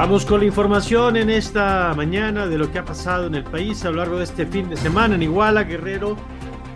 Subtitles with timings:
[0.00, 3.84] Vamos con la información en esta mañana de lo que ha pasado en el país
[3.84, 5.16] a lo largo de este fin de semana.
[5.16, 6.16] En Iguala, Guerrero,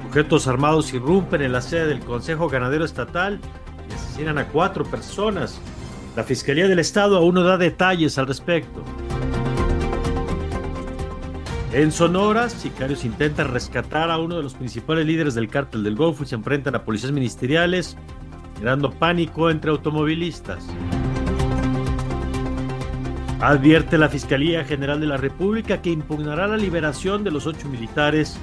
[0.08, 3.38] sujetos armados irrumpen en la sede del Consejo Ganadero Estatal
[3.88, 5.60] y asesinan a cuatro personas.
[6.16, 8.82] La Fiscalía del Estado aún no da detalles al respecto.
[11.72, 16.24] En Sonora, sicarios intentan rescatar a uno de los principales líderes del cártel del Golfo
[16.24, 17.96] y se enfrentan a policías ministeriales,
[18.56, 20.66] generando pánico entre automovilistas.
[23.42, 28.38] Advierte la Fiscalía General de la República que impugnará la liberación de los ocho militares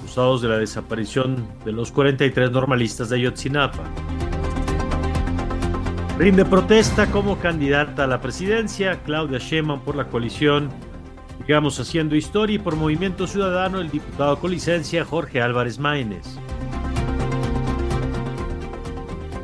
[0.00, 3.84] acusados de la desaparición de los 43 normalistas de Ayotzinapa.
[6.18, 10.70] Rinde protesta como candidata a la presidencia Claudia Sheinbaum por la coalición
[11.46, 16.26] Digamos Haciendo Historia y por Movimiento Ciudadano el diputado con licencia Jorge Álvarez Maínez.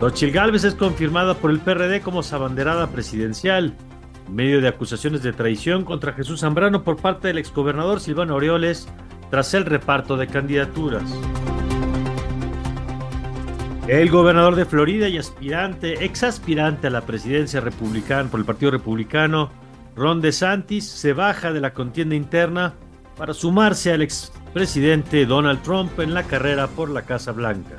[0.01, 3.77] Dochil Gálvez es confirmada por el PRD como sabanderada presidencial
[4.29, 8.89] medio de acusaciones de traición contra Jesús Zambrano por parte del exgobernador Silvano Aureoles
[9.31, 11.05] tras el reparto de candidaturas.
[13.87, 18.71] El gobernador de Florida y aspirante, ex aspirante a la presidencia republicana por el Partido
[18.71, 19.51] Republicano,
[19.97, 22.75] Ron DeSantis, se baja de la contienda interna
[23.17, 27.77] para sumarse al expresidente Donald Trump en la carrera por la Casa Blanca.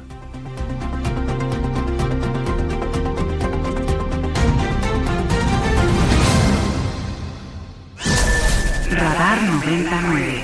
[9.00, 10.44] Radar 99.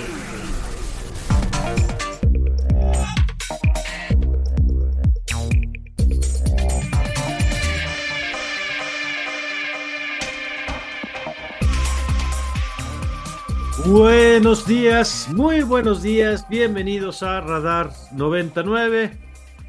[13.88, 19.18] Buenos días, muy buenos días, bienvenidos a Radar 99.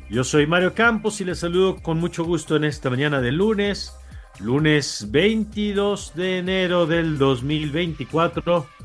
[0.09, 3.97] Yo soy Mario Campos y les saludo con mucho gusto en esta mañana de lunes,
[4.39, 8.76] lunes 22 de enero del 2024.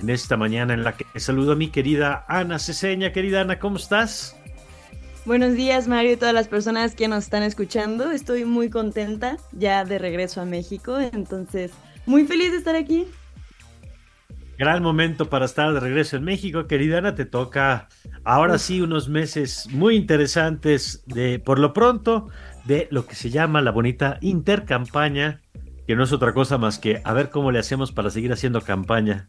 [0.00, 3.12] En esta mañana en la que saludo a mi querida Ana Ceseña.
[3.12, 4.36] Querida Ana, ¿cómo estás?
[5.24, 8.12] Buenos días, Mario, y todas las personas que nos están escuchando.
[8.12, 11.72] Estoy muy contenta ya de regreso a México, entonces
[12.04, 13.06] muy feliz de estar aquí.
[14.58, 17.14] Gran momento para estar de regreso en México, querida Ana.
[17.14, 17.88] Te toca
[18.24, 22.28] ahora sí unos meses muy interesantes de, por lo pronto,
[22.64, 25.40] de lo que se llama la bonita intercampaña,
[25.86, 28.60] que no es otra cosa más que a ver cómo le hacemos para seguir haciendo
[28.60, 29.26] campaña.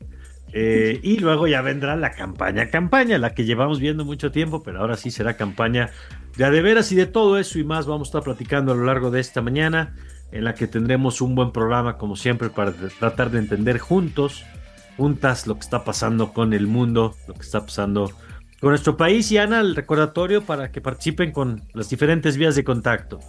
[0.54, 4.80] Eh, y luego ya vendrá la campaña, campaña, la que llevamos viendo mucho tiempo, pero
[4.80, 5.92] ahora sí será campaña
[6.38, 8.86] de de veras y de todo eso y más vamos a estar platicando a lo
[8.86, 9.96] largo de esta mañana,
[10.32, 14.46] en la que tendremos un buen programa, como siempre, para tratar de entender juntos,
[14.98, 18.12] juntas, lo que está pasando con el mundo, lo que está pasando
[18.60, 19.32] con nuestro país.
[19.32, 23.20] Y Ana, el recordatorio para que participen con las diferentes vías de contacto.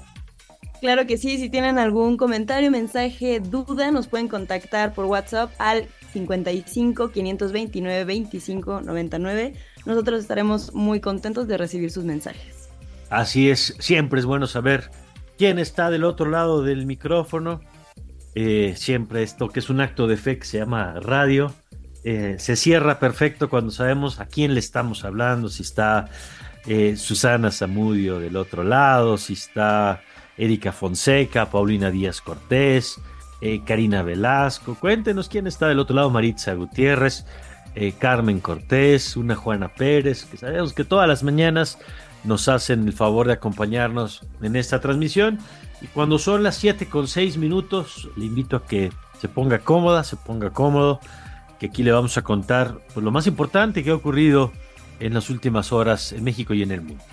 [0.80, 5.88] Claro que sí, si tienen algún comentario, mensaje, duda, nos pueden contactar por WhatsApp al
[6.12, 9.54] 55 529 25 99.
[9.86, 12.68] Nosotros estaremos muy contentos de recibir sus mensajes.
[13.10, 14.90] Así es, siempre es bueno saber
[15.38, 17.60] quién está del otro lado del micrófono.
[18.34, 21.54] Eh, siempre esto que es un acto de fe que se llama radio.
[22.04, 26.08] Eh, se cierra perfecto cuando sabemos a quién le estamos hablando, si está
[26.66, 30.02] eh, Susana Zamudio del otro lado, si está
[30.36, 33.00] Erika Fonseca, Paulina Díaz Cortés,
[33.40, 34.76] eh, Karina Velasco.
[34.78, 37.24] Cuéntenos quién está del otro lado, Maritza Gutiérrez,
[37.74, 41.78] eh, Carmen Cortés, una Juana Pérez, que sabemos que todas las mañanas
[42.24, 45.38] nos hacen el favor de acompañarnos en esta transmisión.
[45.80, 48.90] Y cuando son las 7 con 6 minutos, le invito a que
[49.20, 51.00] se ponga cómoda, se ponga cómodo,
[51.58, 54.52] que aquí le vamos a contar pues, lo más importante que ha ocurrido
[55.00, 57.04] en las últimas horas en México y en el mundo.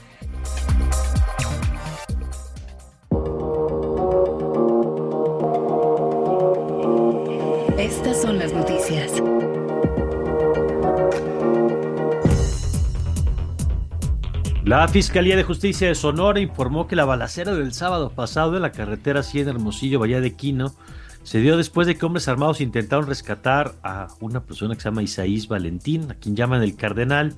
[14.66, 18.72] La Fiscalía de Justicia de Sonora informó que la balacera del sábado pasado en la
[18.72, 20.74] carretera 100 Hermosillo, Bahía de Quino,
[21.22, 25.04] se dio después de que hombres armados intentaron rescatar a una persona que se llama
[25.04, 27.36] Isaís Valentín, a quien llaman el Cardenal,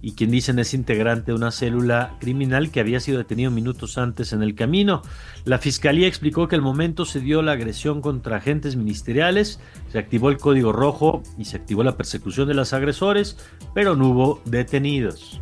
[0.00, 4.32] y quien dicen es integrante de una célula criminal que había sido detenido minutos antes
[4.32, 5.02] en el camino.
[5.44, 9.58] La fiscalía explicó que al momento se dio la agresión contra agentes ministeriales,
[9.90, 13.36] se activó el código rojo y se activó la persecución de los agresores,
[13.74, 15.40] pero no hubo detenidos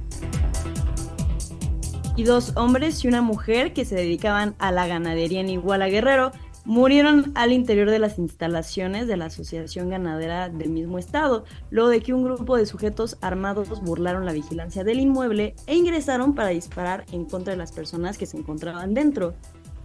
[2.17, 6.33] y dos hombres y una mujer que se dedicaban a la ganadería en Iguala Guerrero
[6.65, 12.01] murieron al interior de las instalaciones de la Asociación Ganadera del mismo estado, luego de
[12.01, 17.05] que un grupo de sujetos armados burlaron la vigilancia del inmueble e ingresaron para disparar
[17.13, 19.35] en contra de las personas que se encontraban dentro.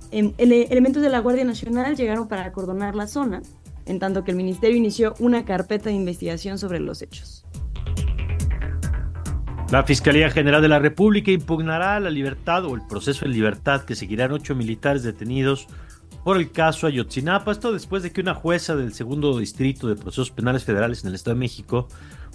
[0.10, 3.44] Em, elementos de la Guardia Nacional llegaron para acordonar la zona,
[3.86, 7.46] en tanto que el ministerio inició una carpeta de investigación sobre los hechos.
[9.72, 13.96] La Fiscalía General de la República impugnará la libertad o el proceso en libertad que
[13.96, 15.68] seguirán ocho militares detenidos
[16.26, 17.54] por el caso Ayotzinapa.
[17.54, 21.16] Esto después de que una jueza del segundo distrito de procesos penales federales en el
[21.16, 21.88] Estado de México,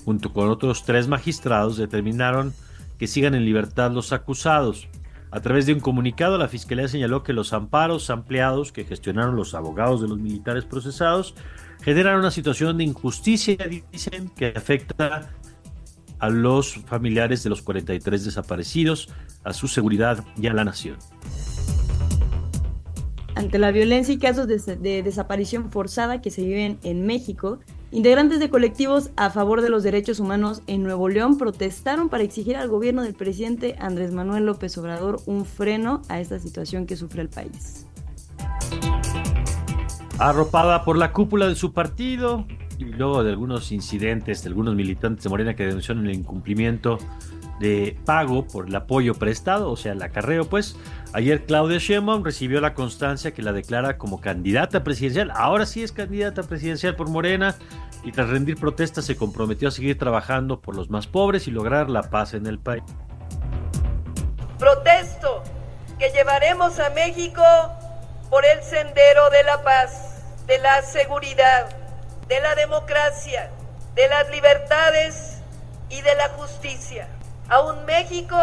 [0.07, 2.55] junto con otros tres magistrados, determinaron
[2.99, 4.89] que sigan en libertad los acusados.
[5.31, 9.55] A través de un comunicado, la Fiscalía señaló que los amparos ampliados que gestionaron los
[9.55, 11.35] abogados de los militares procesados
[11.83, 13.59] generan una situación de injusticia,
[13.93, 15.35] dicen, que afecta
[16.19, 19.09] a los familiares de los 43 desaparecidos,
[19.45, 20.97] a su seguridad y a la nación.
[23.37, 27.59] Ante la violencia y casos de, desaparición forzada que se viven en México,
[27.93, 32.57] integrantes de colectivos a favor de los derechos humanos en Nuevo León protestaron para exigir
[32.57, 37.21] al gobierno del presidente Andrés Manuel López Obrador un freno a esta situación que sufre
[37.21, 37.87] el país.
[40.19, 42.47] Arropada por la cúpula de su partido,
[42.85, 46.99] luego de algunos incidentes de algunos militantes de Morena que denunciaron el incumplimiento
[47.59, 50.77] de pago por el apoyo prestado, o sea, el acarreo, pues
[51.13, 55.31] ayer Claudia Sheinbaum recibió la constancia que la declara como candidata presidencial.
[55.35, 57.57] Ahora sí es candidata presidencial por Morena
[58.05, 61.89] y tras rendir protestas se comprometió a seguir trabajando por los más pobres y lograr
[61.89, 62.85] la paz en el país.
[64.59, 65.43] Protesto
[65.99, 67.43] que llevaremos a México
[68.29, 71.86] por el sendero de la paz, de la seguridad
[72.29, 73.51] de la democracia,
[73.95, 75.39] de las libertades
[75.89, 77.09] y de la justicia.
[77.49, 78.37] A un México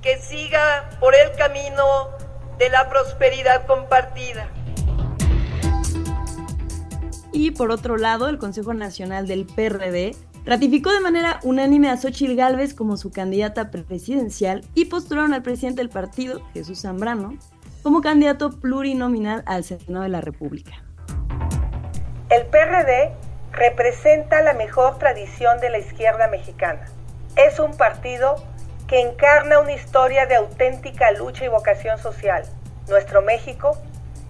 [0.00, 2.08] que siga por el camino
[2.58, 4.48] de la prosperidad compartida.
[7.32, 10.14] Y por otro lado, el Consejo Nacional del PRD
[10.44, 15.80] ratificó de manera unánime a Xochitl Gálvez como su candidata presidencial y postularon al presidente
[15.80, 17.36] del partido, Jesús Zambrano,
[17.82, 20.82] como candidato plurinominal al Senado de la República.
[22.32, 23.12] El PRD
[23.52, 26.86] representa la mejor tradición de la izquierda mexicana.
[27.36, 28.42] Es un partido
[28.88, 32.44] que encarna una historia de auténtica lucha y vocación social.
[32.88, 33.76] Nuestro México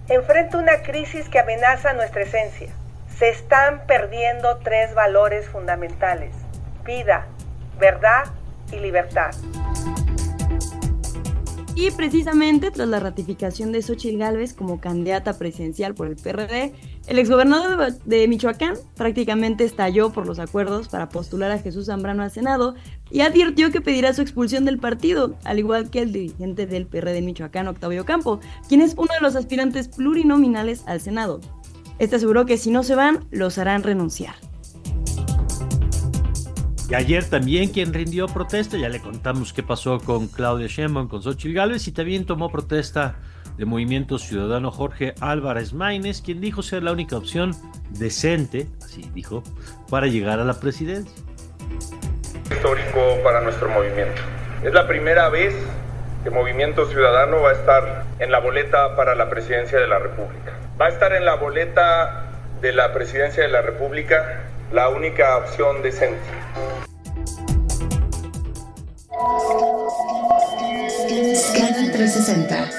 [0.09, 2.73] enfrenta una crisis que amenaza nuestra esencia.
[3.17, 6.35] Se están perdiendo tres valores fundamentales,
[6.83, 7.25] vida,
[7.79, 8.25] verdad
[8.73, 9.31] y libertad.
[11.75, 16.71] Y precisamente tras la ratificación de Xochitl Gálvez como candidata presidencial por el PRD,
[17.07, 22.29] el exgobernador de Michoacán prácticamente estalló por los acuerdos para postular a Jesús Zambrano al
[22.29, 22.75] Senado
[23.09, 27.17] y advirtió que pedirá su expulsión del partido, al igual que el dirigente del PRD
[27.17, 28.39] en Michoacán, Octavio Campo,
[28.69, 31.41] quien es uno de los aspirantes plurinominales al Senado.
[31.97, 34.35] Este aseguró que si no se van, los harán renunciar.
[36.93, 41.55] Ayer también quien rindió protesta, ya le contamos qué pasó con Claudia Sheinbaum, con Xochitl
[41.55, 43.15] Gálvez, y también tomó protesta
[43.57, 47.55] de Movimiento Ciudadano Jorge Álvarez Maínez, quien dijo ser la única opción
[47.89, 49.41] decente, así dijo,
[49.89, 51.15] para llegar a la presidencia.
[52.51, 54.21] Histórico para nuestro movimiento.
[54.63, 55.55] Es la primera vez
[56.23, 60.53] que Movimiento Ciudadano va a estar en la boleta para la presidencia de la República.
[60.79, 62.25] Va a estar en la boleta
[62.61, 66.19] de la presidencia de la República la única opción decente.
[71.35, 72.73] Scanner 360.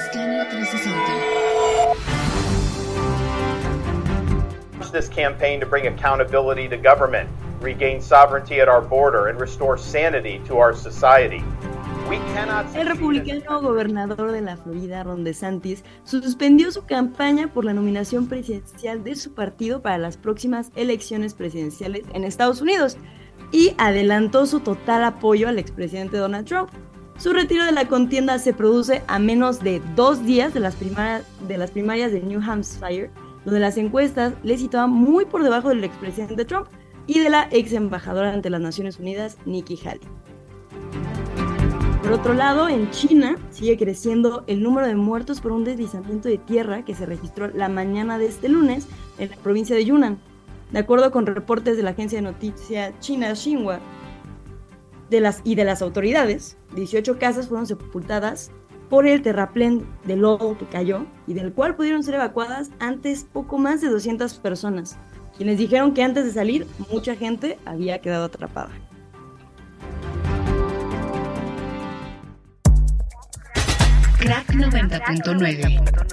[4.91, 7.29] This campaign to bring accountability to government,
[7.61, 11.43] regain sovereignty at our border, and restore sanity to our society.
[12.75, 19.03] El republicano gobernador de la Florida, Ron DeSantis, suspendió su campaña por la nominación presidencial
[19.03, 22.97] de su partido para las próximas elecciones presidenciales en Estados Unidos
[23.51, 26.69] y adelantó su total apoyo al expresidente Donald Trump.
[27.17, 31.23] Su retiro de la contienda se produce a menos de dos días de las, primarias
[31.47, 33.09] de, las primarias de New Hampshire
[33.45, 36.67] donde las encuestas le situaban muy por debajo del expresidente Trump
[37.07, 40.01] y de la ex embajadora ante las Naciones Unidas, Nikki Haley.
[42.05, 46.37] Por otro lado, en China sigue creciendo el número de muertos por un deslizamiento de
[46.37, 50.19] tierra que se registró la mañana de este lunes en la provincia de Yunnan.
[50.71, 53.79] De acuerdo con reportes de la agencia de noticias china Xinhua
[55.09, 58.51] de las, y de las autoridades, 18 casas fueron sepultadas
[58.87, 63.57] por el terraplén de lodo que cayó y del cual pudieron ser evacuadas antes poco
[63.57, 64.95] más de 200 personas,
[65.37, 68.69] quienes dijeron que antes de salir mucha gente había quedado atrapada.
[74.25, 76.09] Crack 90.9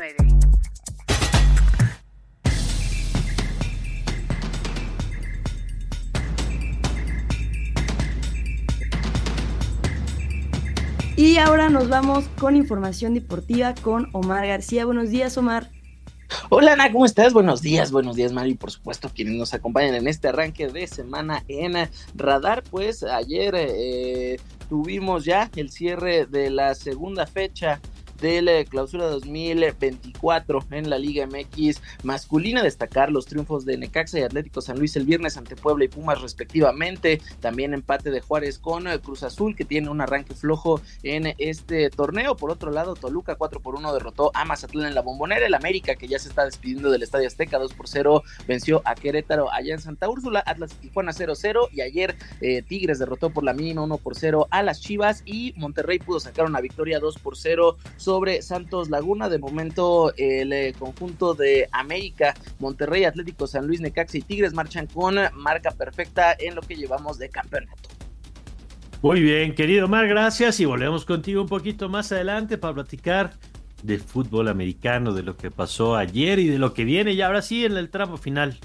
[11.16, 14.84] Y ahora nos vamos con información deportiva con Omar García.
[14.84, 15.70] Buenos días, Omar.
[16.50, 17.32] Hola Ana, ¿cómo estás?
[17.32, 20.86] Buenos días, buenos días Mario y por supuesto quienes nos acompañan en este arranque de
[20.86, 22.62] semana en Radar.
[22.70, 24.38] Pues ayer eh,
[24.68, 27.80] tuvimos ya el cierre de la segunda fecha
[28.22, 32.62] de la clausura 2024 en la Liga MX masculina.
[32.62, 36.22] Destacar los triunfos de Necaxa y Atlético San Luis el viernes ante Puebla y Pumas
[36.22, 37.20] respectivamente.
[37.40, 41.90] También empate de Juárez con eh, Cruz Azul que tiene un arranque flojo en este
[41.90, 42.36] torneo.
[42.36, 45.44] Por otro lado, Toluca 4 por 1 derrotó a Mazatlán en la bombonera.
[45.44, 48.94] El América que ya se está despidiendo del Estadio Azteca 2 por 0 venció a
[48.94, 50.44] Querétaro allá en Santa Úrsula.
[50.46, 54.62] Atlas Tijuana 0-0 y ayer eh, Tigres derrotó por la mínima 1 por 0 a
[54.62, 59.28] las Chivas y Monterrey pudo sacar una victoria 2 por 0 sobre Santos Laguna.
[59.28, 64.86] De momento, el eh, conjunto de América, Monterrey, Atlético San Luis, Necaxa y Tigres marchan
[64.86, 67.88] con marca perfecta en lo que llevamos de campeonato.
[69.02, 73.32] Muy bien, querido Mar, gracias y volvemos contigo un poquito más adelante para platicar
[73.82, 77.42] de fútbol americano, de lo que pasó ayer y de lo que viene y ahora
[77.42, 78.58] sí en el tramo final.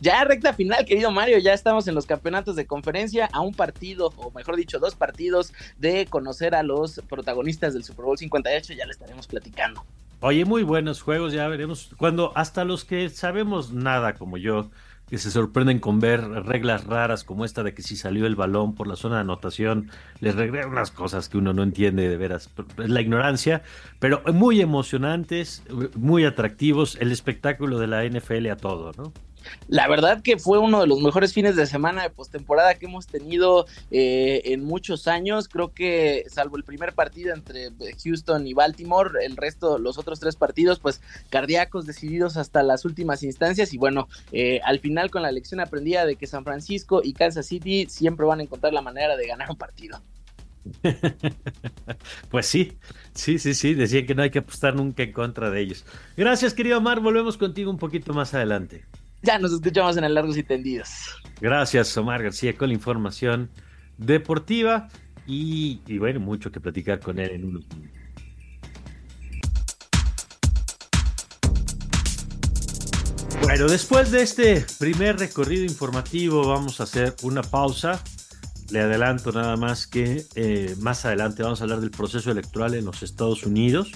[0.00, 4.12] Ya recta final, querido Mario, ya estamos en los campeonatos de conferencia a un partido,
[4.16, 8.86] o mejor dicho, dos partidos de conocer a los protagonistas del Super Bowl 58, ya
[8.86, 9.84] le estaremos platicando.
[10.20, 11.90] Oye, muy buenos juegos, ya veremos.
[11.96, 14.70] Cuando hasta los que sabemos nada como yo,
[15.08, 18.74] que se sorprenden con ver reglas raras como esta de que si salió el balón
[18.74, 22.50] por la zona de anotación, les regresan unas cosas que uno no entiende de veras.
[22.78, 23.62] Es la ignorancia,
[23.98, 25.62] pero muy emocionantes,
[25.94, 29.12] muy atractivos, el espectáculo de la NFL a todo, ¿no?
[29.68, 33.06] La verdad que fue uno de los mejores fines de semana de postemporada que hemos
[33.06, 35.48] tenido eh, en muchos años.
[35.48, 37.70] Creo que salvo el primer partido entre
[38.02, 43.22] Houston y Baltimore, el resto, los otros tres partidos, pues cardíacos decididos hasta las últimas
[43.22, 43.72] instancias.
[43.72, 47.46] Y bueno, eh, al final con la lección aprendida de que San Francisco y Kansas
[47.46, 50.00] City siempre van a encontrar la manera de ganar un partido.
[52.30, 52.72] pues sí,
[53.12, 55.84] sí, sí, sí, decía que no hay que apostar nunca en contra de ellos.
[56.16, 58.84] Gracias, querido Omar, volvemos contigo un poquito más adelante.
[59.24, 60.90] Ya nos escuchamos en el Largos y Tendidos.
[61.40, 63.48] Gracias, Omar García, con la información
[63.96, 64.88] deportiva
[65.26, 67.98] y, bueno, mucho que platicar con él en unos minutos.
[73.40, 78.02] Bueno, después de este primer recorrido informativo, vamos a hacer una pausa.
[78.70, 82.84] Le adelanto nada más que eh, más adelante vamos a hablar del proceso electoral en
[82.84, 83.90] los Estados Unidos,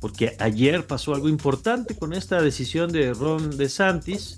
[0.00, 4.36] porque ayer pasó algo importante con esta decisión de Ron DeSantis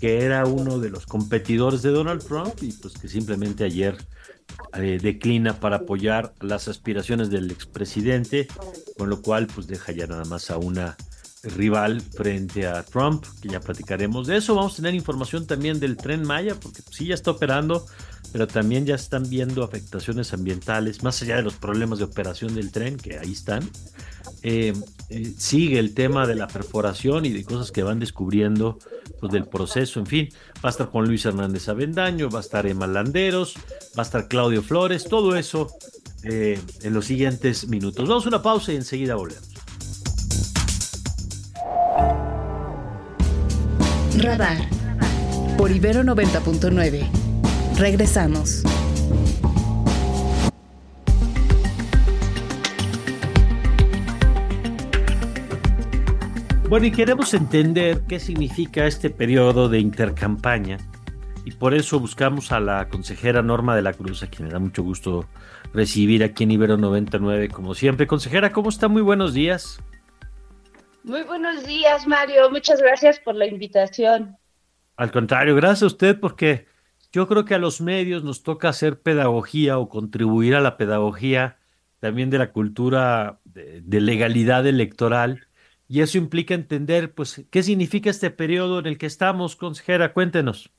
[0.00, 3.96] que era uno de los competidores de Donald Trump y pues que simplemente ayer
[4.74, 8.48] eh, declina para apoyar las aspiraciones del expresidente,
[8.96, 10.96] con lo cual pues deja ya nada más a una
[11.42, 14.54] rival frente a Trump, que ya platicaremos de eso.
[14.54, 17.86] Vamos a tener información también del tren Maya, porque sí ya está operando,
[18.36, 22.70] pero también ya están viendo afectaciones ambientales, más allá de los problemas de operación del
[22.70, 23.66] tren, que ahí están.
[24.42, 24.74] Eh,
[25.08, 28.78] eh, sigue el tema de la perforación y de cosas que van descubriendo
[29.20, 32.66] pues, del proceso, en fin, va a estar Juan Luis Hernández Avendaño, va a estar
[32.66, 33.54] Emma Landeros,
[33.98, 35.68] va a estar Claudio Flores, todo eso
[36.22, 38.06] eh, en los siguientes minutos.
[38.06, 39.48] Vamos a una pausa y enseguida volvemos.
[44.18, 44.58] Radar
[45.56, 47.25] por Ibero 90.9.
[47.78, 48.62] Regresamos.
[56.68, 60.78] Bueno, y queremos entender qué significa este periodo de intercampaña
[61.44, 64.58] y por eso buscamos a la consejera Norma de la Cruz, a quien me da
[64.58, 65.26] mucho gusto
[65.74, 68.06] recibir aquí en Ibero 99, como siempre.
[68.06, 68.88] Consejera, ¿cómo está?
[68.88, 69.78] Muy buenos días.
[71.04, 72.50] Muy buenos días, Mario.
[72.50, 74.36] Muchas gracias por la invitación.
[74.96, 76.66] Al contrario, gracias a usted porque
[77.16, 81.56] yo creo que a los medios nos toca hacer pedagogía o contribuir a la pedagogía
[81.98, 85.46] también de la cultura de, legalidad electoral
[85.88, 90.72] y eso implica entender, pues, qué significa este periodo en el que estamos, consejera, cuéntenos.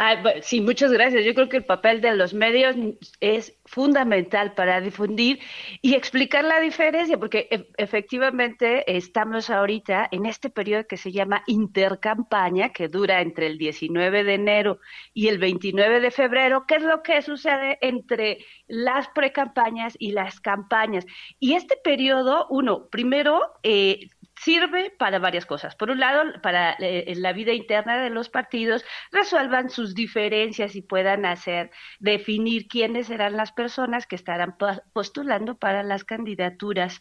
[0.00, 1.24] Ah, sí, muchas gracias.
[1.24, 2.76] Yo creo que el papel de los medios
[3.18, 5.40] es fundamental para difundir
[5.82, 11.42] y explicar la diferencia, porque e, efectivamente estamos ahorita en este periodo que se llama
[11.48, 14.78] intercampaña, que dura entre el 19 de enero
[15.14, 16.64] y el 29 de febrero.
[16.68, 18.38] ¿Qué es lo que sucede entre
[18.68, 21.06] las precampañas y las campañas?
[21.40, 25.74] Y este periodo, uno, primero, eh, sirve para varias cosas.
[25.74, 30.82] Por un lado, para eh, la vida interna de los partidos, resuelvan sus diferencias y
[30.82, 34.56] puedan hacer, definir quiénes serán las personas que estarán
[34.92, 37.00] postulando para las candidaturas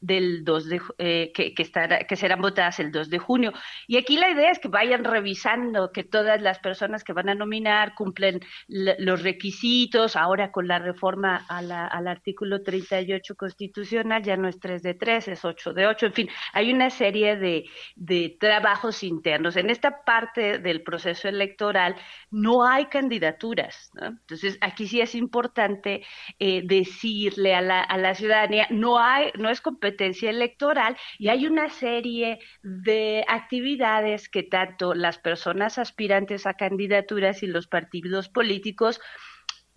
[0.00, 1.70] del 2 de, eh, que, que,
[2.08, 3.52] que serán votadas el 2 de junio.
[3.86, 7.34] Y aquí la idea es que vayan revisando que todas las personas que van a
[7.34, 10.16] nominar cumplen los requisitos.
[10.16, 14.94] Ahora con la reforma a la, al artículo 38 constitucional ya no es 3 de
[14.94, 16.06] 3, es 8 de 8.
[16.06, 19.56] En fin, hay una serie de, de trabajos internos.
[19.56, 21.96] En esta parte del proceso electoral
[22.30, 23.90] no hay candidaturas.
[23.94, 24.06] ¿no?
[24.06, 26.04] Entonces, aquí sí es importante
[26.38, 31.46] eh, decirle a la, a la ciudadanía, no hay, no es competencia electoral y hay
[31.46, 39.00] una serie de actividades que tanto las personas aspirantes a candidaturas y los partidos políticos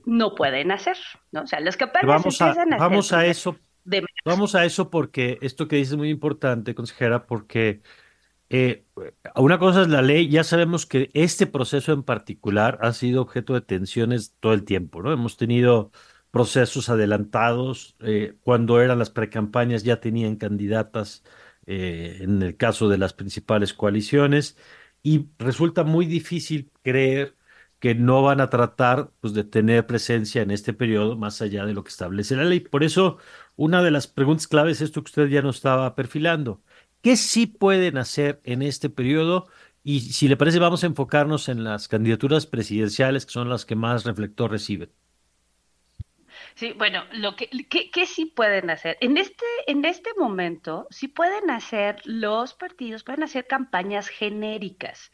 [0.06, 0.98] no pueden hacer,
[1.32, 1.42] ¿no?
[1.42, 3.58] O sea, los que vamos a, vamos a eso,
[4.26, 7.82] vamos a eso porque esto que dices es muy importante, consejera, porque
[8.50, 8.86] eh,
[9.36, 13.54] una cosa es la ley, ya sabemos que este proceso en particular ha sido objeto
[13.54, 15.12] de tensiones todo el tiempo, ¿no?
[15.12, 15.92] Hemos tenido
[16.32, 17.96] procesos adelantados.
[18.02, 21.24] Eh, cuando eran las precampañas ya tenían candidatas
[21.66, 24.58] eh, en el caso de las principales coaliciones
[25.04, 27.36] y resulta muy difícil creer
[27.80, 31.74] que no van a tratar pues, de tener presencia en este periodo más allá de
[31.74, 32.60] lo que establece la ley.
[32.60, 33.18] Por eso,
[33.56, 36.62] una de las preguntas claves es esto que usted ya nos estaba perfilando.
[37.02, 39.48] ¿Qué sí pueden hacer en este periodo?
[39.84, 43.76] Y si le parece, vamos a enfocarnos en las candidaturas presidenciales, que son las que
[43.76, 44.92] más reflector reciben.
[46.56, 48.98] Sí, bueno, lo que, ¿qué sí pueden hacer?
[49.02, 55.12] En este, en este momento, sí pueden hacer los partidos, pueden hacer campañas genéricas,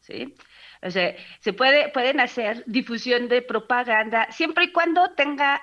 [0.00, 0.34] ¿sí?
[0.82, 5.60] O sea, se puede, pueden hacer difusión de propaganda siempre y cuando tenga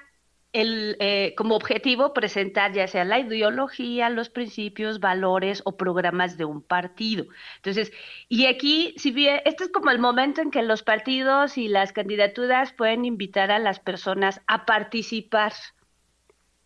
[0.53, 6.45] el, eh, como objetivo presentar ya sea la ideología, los principios, valores o programas de
[6.45, 7.25] un partido.
[7.58, 7.91] Entonces,
[8.29, 11.93] y aquí, si bien, este es como el momento en que los partidos y las
[11.93, 15.53] candidaturas pueden invitar a las personas a participar.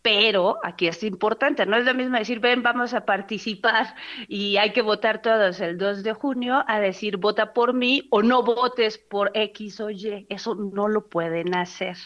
[0.04, 3.94] Pero aquí es importante, no es lo mismo decir, ven, vamos a participar
[4.28, 8.22] y hay que votar todos el 2 de junio, a decir, vota por mí o
[8.22, 10.26] no votes por X o Y.
[10.28, 11.96] Eso no lo pueden hacer.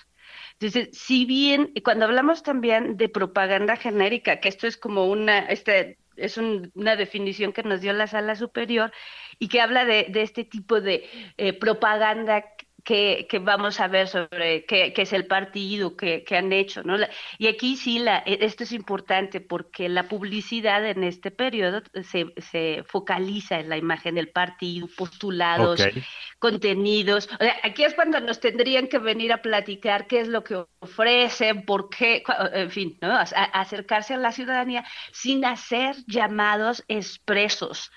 [0.60, 5.98] Entonces, si bien, cuando hablamos también de propaganda genérica, que esto es como una, este,
[6.14, 8.92] es una definición que nos dio la sala superior
[9.40, 12.44] y que habla de, de este tipo de eh, propaganda
[12.88, 16.82] que, que, vamos a ver sobre qué, qué es el partido, qué, qué, han hecho.
[16.82, 16.96] ¿no?
[17.36, 22.32] Y aquí sí, la, e, esto es importante porque la publicidad en este periodo se,
[22.38, 26.02] se focaliza en la imagen del partido, postulados, okay.
[26.38, 27.28] contenidos.
[27.38, 30.64] O sea, aquí es cuando nos tendrían que venir a platicar qué es lo que
[30.78, 32.22] ofrecen, por qué,
[32.54, 33.10] en fin, ¿no?
[33.10, 37.90] a, a acercarse a la ciudadanía sin hacer llamados expresos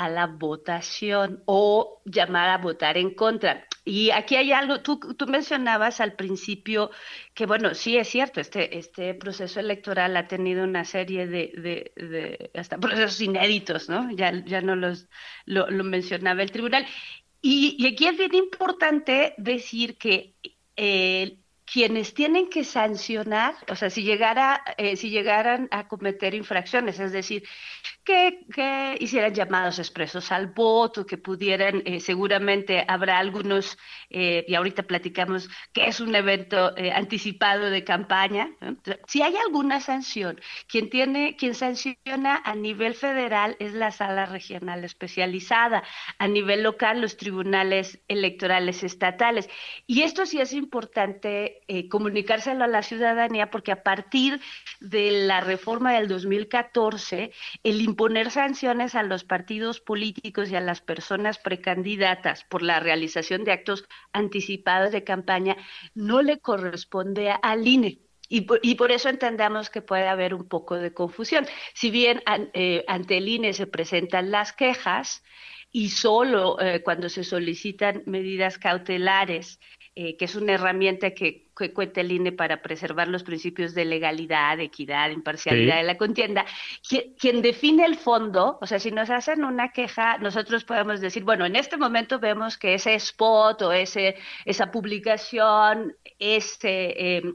[0.00, 3.66] a la votación o llamar a votar en contra.
[3.84, 6.90] Y aquí hay algo, tú, tú mencionabas al principio
[7.34, 11.52] que, bueno, sí es cierto, este, este proceso electoral ha tenido una serie de,
[11.96, 14.10] de, hasta procesos inéditos, ¿no?
[14.12, 15.06] Ya, ya no los,
[15.44, 16.86] lo, mencionaba el tribunal.
[17.42, 20.34] Y, y, aquí es bien importante decir que
[20.76, 21.36] eh,
[21.72, 27.12] quienes tienen que sancionar, o sea, si llegara, eh, si llegaran a cometer infracciones, es
[27.12, 27.44] decir,
[28.04, 33.78] que, que hicieran llamados expresos al voto, que pudieran, eh, seguramente habrá algunos,
[34.08, 38.50] eh, y ahorita platicamos que es un evento eh, anticipado de campaña.
[39.06, 44.84] Si hay alguna sanción, quien tiene, quien sanciona a nivel federal es la sala regional
[44.84, 45.82] especializada,
[46.18, 49.48] a nivel local los tribunales electorales estatales.
[49.86, 54.40] Y esto sí es importante eh, comunicárselo a la ciudadanía porque a partir
[54.80, 57.30] de la reforma del 2014,
[57.62, 63.44] el imponer sanciones a los partidos políticos y a las personas precandidatas por la realización
[63.44, 65.56] de actos anticipados de campaña
[65.94, 68.00] no le corresponde al INE.
[68.28, 68.40] Y
[68.74, 71.46] por, eso entendemos que puede haber un poco de confusión.
[71.74, 72.20] Si bien
[72.52, 75.22] eh, ante el INE se presentan las quejas
[75.70, 79.60] y solo eh, cuando se solicitan medidas cautelares,
[79.94, 84.58] que es una herramienta que que cuenta el INE para preservar los principios de legalidad,
[84.60, 86.44] equidad, imparcialidad de la contienda,
[87.18, 91.46] quien, define el fondo, o sea, si nos hacen una queja, nosotros podemos decir, bueno,
[91.46, 97.32] en este momento vemos que ese spot o ese, esa publicación, ese, em,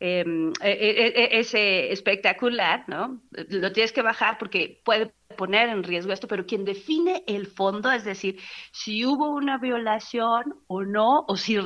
[0.00, 3.22] em, e, e, e, ese espectacular, ¿no?
[3.48, 7.92] Lo tienes que bajar porque puede poner en riesgo esto, pero quien define el fondo,
[7.92, 8.40] es decir,
[8.72, 11.56] si hubo una violación o no, o si,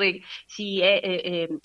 [0.47, 1.61] si eh, eh, em,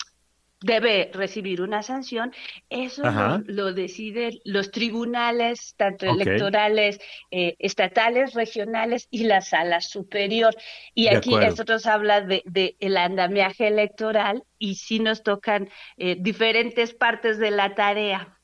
[0.66, 2.32] debe recibir una sanción,
[2.68, 3.02] eso
[3.46, 6.98] lo, deciden los tribunales, tanto electorales,
[7.30, 10.54] eh, estatales, regionales y la sala superior.
[10.94, 16.94] Y aquí nosotros habla de, de, el andamiaje electoral y sí nos tocan eh, diferentes
[16.94, 18.36] partes de la tarea.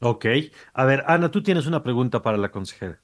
[0.00, 0.26] Ok.
[0.72, 3.00] A ver, Ana, tú tienes una pregunta para la consejera.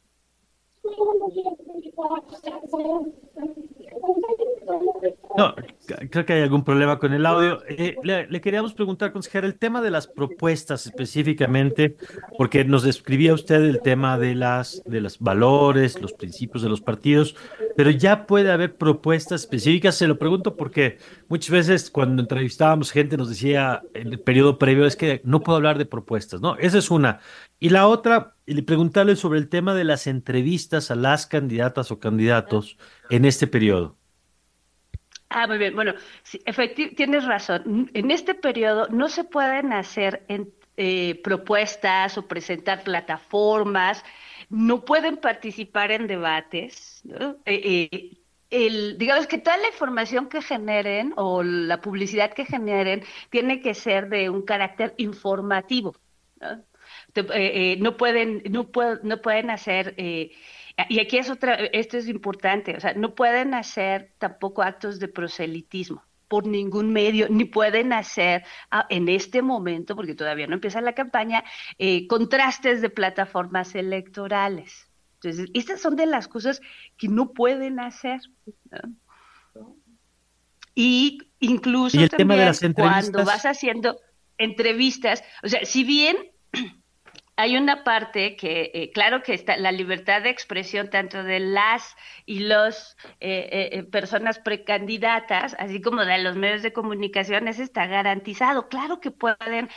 [5.41, 5.55] No,
[6.11, 7.63] creo que hay algún problema con el audio.
[7.67, 11.97] Eh, le, queríamos preguntar, consejera, el tema de las propuestas específicamente,
[12.37, 16.83] porque nos describía usted el tema de las de los valores, los principios de los
[16.83, 17.37] partidos,
[17.75, 19.95] pero ya puede haber propuestas específicas.
[19.95, 20.99] Se lo pregunto porque
[21.29, 25.57] muchas veces cuando entrevistábamos gente nos decía en el periodo previo es que no puedo
[25.57, 26.57] hablar de propuestas, ¿no?
[26.57, 27.21] Esa es una.
[27.59, 31.99] Y la otra, le preguntarle sobre el tema de las entrevistas a las candidatas o
[31.99, 32.77] candidatos
[33.09, 34.00] en este periodo.
[35.31, 35.77] Ah, muy bien.
[35.77, 36.41] Bueno, sí,
[36.97, 37.89] tienes razón.
[37.95, 40.27] En este periodo no se pueden hacer
[40.77, 44.05] eh, propuestas o presentar plataformas,
[44.49, 47.05] no pueden participar en debates.
[47.47, 48.17] Eh, eh,
[48.51, 53.75] el, digamos que toda la información que generen o la publicidad que generen tiene que
[53.75, 55.95] ser de un carácter informativo.
[56.41, 57.97] ¿no?
[57.97, 58.69] pueden, no,
[59.05, 59.95] no pueden hacer
[60.89, 65.09] y aquí es otra, esto es importante, o sea, no pueden hacer tampoco actos de
[65.09, 70.81] proselitismo por ningún medio, ni pueden hacer ah, en este momento, porque todavía no empieza
[70.81, 71.43] la campaña,
[71.77, 74.89] eh, contrastes de plataformas electorales.
[75.15, 76.61] Entonces, estas son de las cosas
[76.97, 78.21] que no pueden hacer.
[80.75, 83.99] Y incluso también cuando vas haciendo
[84.39, 86.17] entrevistas, o sea, si bien
[87.41, 91.97] hay una parte que, eh, claro que está la libertad de expresión tanto de las
[92.27, 97.87] y los eh, eh, personas precandidatas, así como de los medios de comunicación, eso está
[97.87, 98.69] garantizado.
[98.69, 99.71] Claro que pueden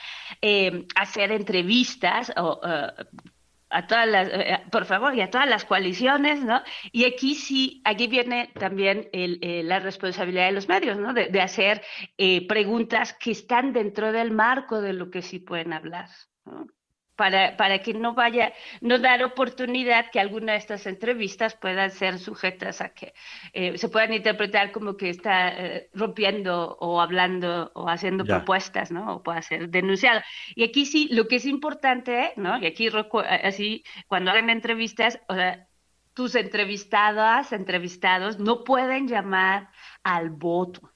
[0.96, 4.30] hacer entrevistas a todas las,
[4.70, 6.62] por favor, y a todas las coaliciones, ¿no?
[6.92, 11.14] Y aquí sí, aquí viene también la responsabilidad de los medios, ¿no?
[11.14, 11.82] De, de hacer
[12.48, 16.10] preguntas que están dentro del marco de lo que sí pueden hablar,
[16.46, 16.68] ¿no?
[17.16, 22.20] Para, para que no vaya, no dar oportunidad que alguna de estas entrevistas puedan ser
[22.20, 23.14] sujetas a que
[23.54, 29.16] eh, se puedan interpretar como que está eh, rompiendo o hablando o haciendo propuestas, ¿no?
[29.16, 30.22] O pueda ser denunciado.
[30.56, 32.60] Y aquí sí, lo que es importante, ¿no?
[32.60, 32.90] Y aquí
[33.44, 35.68] así, cuando hagan entrevistas, o sea,
[36.14, 39.70] tus entrevistadas, entrevistados, no pueden llamar
[40.04, 40.93] al voto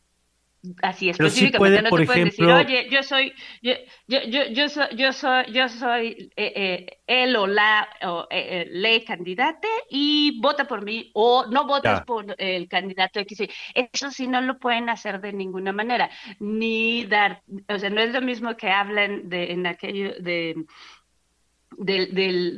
[0.81, 3.73] así específicamente no te pueden decir oye yo soy yo
[4.07, 8.61] yo yo, yo soy yo soy yo soy eh, eh, él o la o eh,
[8.61, 14.11] eh le candidate y vota por mí o no votas por el candidato X eso
[14.11, 18.21] sí no lo pueden hacer de ninguna manera ni dar o sea no es lo
[18.21, 20.65] mismo que hablen de en aquello de
[21.75, 22.07] de,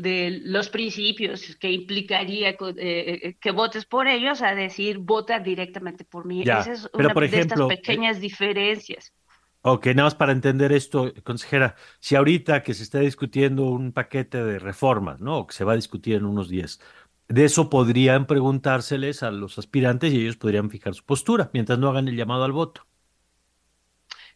[0.02, 6.06] de, los principios que implicaría eh, eh, que votes por ellos a decir vota directamente
[6.06, 6.42] por mí.
[6.42, 9.14] Esa es una por de estas pequeñas eh, diferencias.
[9.62, 14.42] Ok, nada más para entender esto, consejera, si ahorita que se está discutiendo un paquete
[14.42, 15.48] de reformas, ¿no?
[15.48, 16.80] Que se va a discutir en unos días,
[17.28, 21.90] de eso podrían preguntárseles a los aspirantes y ellos podrían fijar su postura mientras no
[21.90, 22.89] hagan el llamado al voto.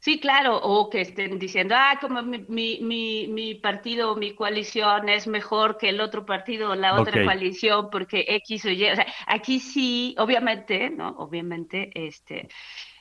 [0.04, 2.40] Sí, claro, o que estén diciendo, ah, como mi,
[2.82, 7.24] mi, mi, partido o mi coalición es mejor que el otro partido o la otra
[7.24, 8.92] coalición porque X o Y.
[8.92, 11.08] O sea, aquí sí, obviamente, ¿no?
[11.20, 12.50] Obviamente, este.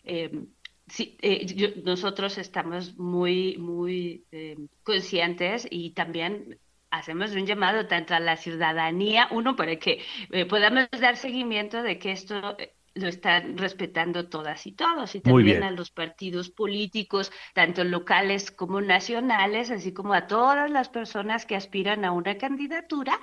[0.05, 0.47] Em,
[0.87, 6.61] sí, eh, nosotros estamos muy, muy eh, conscientes y también
[6.91, 11.99] hacemos un llamado tanto a la ciudadanía, uno, para que eh, podamos dar seguimiento de
[11.99, 12.57] que esto
[12.95, 18.81] lo están respetando todas y todos, y también a los partidos políticos, tanto locales como
[18.81, 23.19] nacionales, así como a todas las personas que aspiran a una candidatura,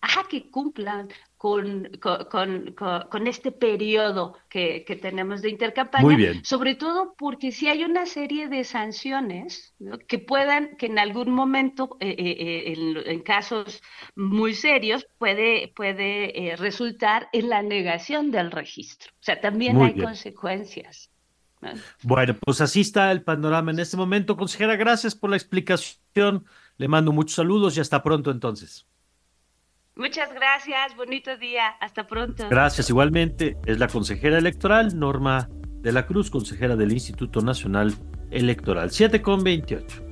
[0.00, 7.14] a que cumplan con, con, con, este periodo que, que, tenemos de intercampaña, sobre todo
[7.16, 9.72] porque si hay una serie de sanciones
[10.08, 13.80] que puedan, que en algún momento, eh, eh, eh, en, en, casos
[14.16, 19.12] muy serios, puede, puede resultar en la negación del registro.
[19.12, 21.08] O sea, también hay consecuencias.
[22.02, 24.36] Bueno, pues así está el panorama en este momento.
[24.36, 26.46] Consejera, gracias por la explicación.
[26.78, 28.86] Le mando muchos saludos y hasta pronto entonces.
[29.98, 32.48] Muchas gracias, bonito día, hasta pronto.
[32.48, 33.56] Gracias, igualmente.
[33.66, 35.48] Es la consejera electoral, Norma
[35.82, 37.92] de la Cruz, consejera del Instituto Nacional
[38.30, 38.92] Electoral.
[38.92, 40.04] 7 con 28.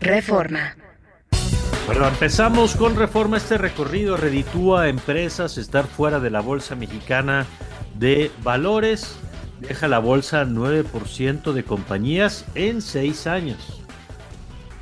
[0.00, 0.76] Reforma.
[1.86, 3.38] Bueno, empezamos con reforma.
[3.38, 7.46] Este recorrido reditúa a empresas estar fuera de la bolsa mexicana
[7.98, 9.16] de valores.
[9.60, 13.82] Deja la bolsa 9% de compañías en seis años.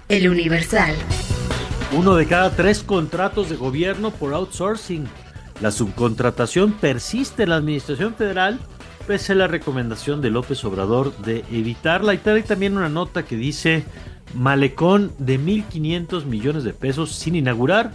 [0.09, 0.95] El Universal.
[1.93, 5.09] Uno de cada tres contratos de gobierno por outsourcing.
[5.63, 8.61] La subcontratación persiste en la Administración Federal
[9.07, 12.15] pese a la recomendación de López Obrador de evitarla.
[12.15, 13.85] Y trae también una nota que dice
[14.35, 17.93] malecón de 1.500 millones de pesos sin inaugurar.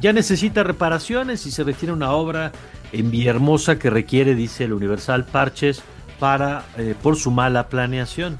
[0.00, 2.52] Ya necesita reparaciones y se refiere a una obra
[2.92, 5.82] en Villahermosa que requiere, dice el Universal, parches
[6.18, 8.38] para, eh, por su mala planeación.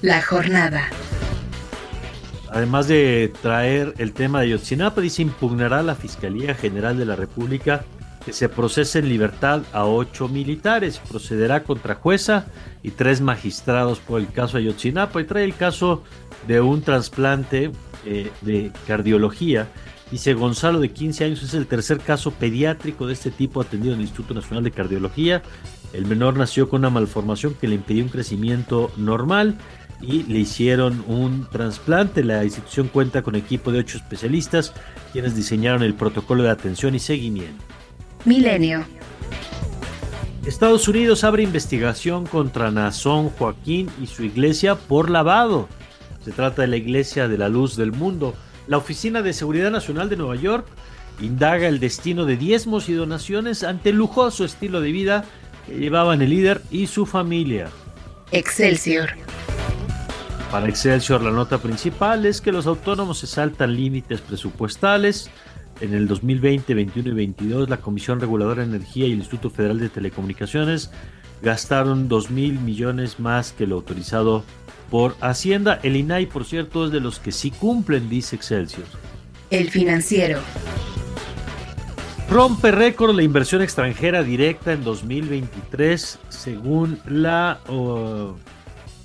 [0.00, 0.88] La jornada.
[2.50, 7.84] Además de traer el tema de Yotzinapa, dice impugnará la Fiscalía General de la República
[8.24, 10.98] que se procese en libertad a ocho militares.
[10.98, 12.46] Procederá contra jueza
[12.82, 16.02] y tres magistrados por el caso Ayotzinapa y trae el caso
[16.46, 17.72] de un trasplante
[18.04, 19.68] eh, de cardiología.
[20.10, 24.00] Dice Gonzalo de 15 años es el tercer caso pediátrico de este tipo atendido en
[24.00, 25.42] el Instituto Nacional de Cardiología.
[25.94, 29.56] El menor nació con una malformación que le impidió un crecimiento normal
[30.02, 32.24] y le hicieron un trasplante.
[32.24, 34.74] La institución cuenta con equipo de ocho especialistas
[35.12, 37.64] quienes diseñaron el protocolo de atención y seguimiento.
[38.24, 38.84] Milenio.
[40.46, 45.68] Estados Unidos abre investigación contra Nazón Joaquín y su iglesia por lavado.
[46.24, 48.34] Se trata de la Iglesia de la Luz del Mundo.
[48.66, 50.66] La Oficina de Seguridad Nacional de Nueva York
[51.20, 55.24] indaga el destino de diezmos y donaciones ante el lujoso estilo de vida
[55.66, 57.68] que llevaban el líder y su familia.
[58.30, 59.10] Excelsior.
[60.50, 65.30] Para Excelsior la nota principal es que los autónomos se saltan límites presupuestales
[65.82, 69.80] en el 2020, 21 y 22, la Comisión Reguladora de Energía y el Instituto Federal
[69.80, 70.92] de Telecomunicaciones
[71.42, 74.44] gastaron 2 mil millones más que lo autorizado
[74.90, 75.80] por Hacienda.
[75.82, 78.86] El INAI, por cierto, es de los que sí cumplen, dice Excelsior.
[79.50, 80.38] El financiero.
[82.30, 88.34] Rompe récord la inversión extranjera directa en 2023, según la, uh,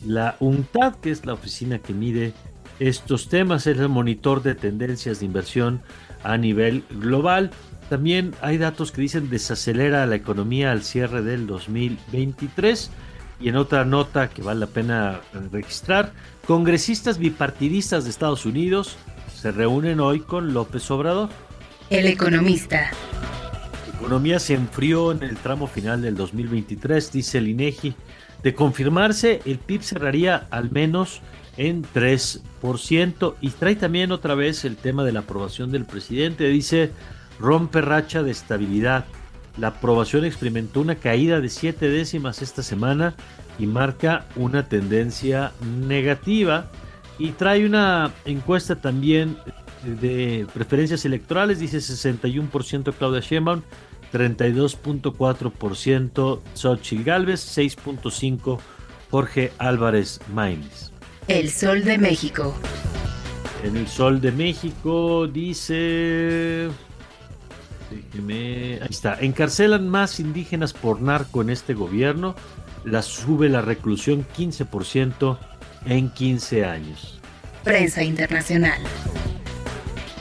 [0.05, 2.33] la UNTAD, que es la oficina que mide
[2.79, 5.81] estos temas, es el monitor de tendencias de inversión
[6.27, 7.51] a nivel global.
[7.89, 12.91] También hay datos que dicen desacelera la economía al cierre del 2023.
[13.39, 16.11] Y en otra nota que vale la pena registrar,
[16.45, 18.97] congresistas bipartidistas de Estados Unidos
[19.33, 21.29] se reúnen hoy con López Obrador.
[21.89, 22.91] El economista.
[23.87, 27.95] La economía se enfrió en el tramo final del 2023, dice el INEGI.
[28.43, 31.21] De confirmarse, el PIB cerraría al menos
[31.57, 33.35] en 3%.
[33.41, 36.47] Y trae también otra vez el tema de la aprobación del presidente.
[36.47, 36.91] Dice,
[37.39, 39.05] rompe racha de estabilidad.
[39.57, 43.15] La aprobación experimentó una caída de 7 décimas esta semana
[43.57, 46.67] y marca una tendencia negativa.
[47.19, 49.37] Y trae una encuesta también
[49.83, 51.57] de preferencias electorales.
[51.59, 53.63] Dice 61% Claudia Sheinbaum,
[54.13, 58.59] 32.4% Xochitl Galvez, 6.5%
[59.09, 60.86] Jorge Álvarez Maínez.
[61.27, 62.55] El Sol de México.
[63.61, 66.69] En el Sol de México dice...
[67.91, 68.79] Déjeme...
[68.81, 69.19] Ahí está.
[69.19, 72.33] Encarcelan más indígenas por narco en este gobierno.
[72.85, 75.37] La sube la reclusión 15%
[75.85, 77.19] en 15 años.
[77.65, 78.79] Prensa internacional.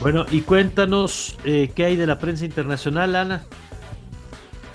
[0.01, 3.43] Bueno, y cuéntanos eh, qué hay de la prensa internacional, Ana.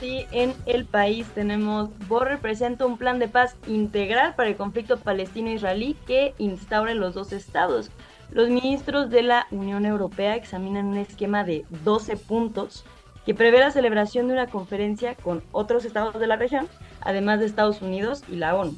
[0.03, 5.97] En el país tenemos, Borrell presenta un plan de paz integral para el conflicto palestino-israelí
[6.09, 7.89] que instaure los dos estados.
[8.33, 12.85] Los ministros de la Unión Europea examinan un esquema de 12 puntos
[13.25, 16.67] que prevé la celebración de una conferencia con otros estados de la región,
[17.01, 18.75] además de Estados Unidos y la ONU.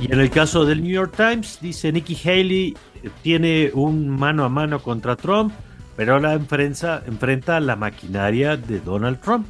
[0.00, 4.44] Y en el caso del New York Times, dice Nikki Haley eh, tiene un mano
[4.44, 5.52] a mano contra Trump,
[5.94, 9.46] pero la enfrenta, enfrenta la maquinaria de Donald Trump.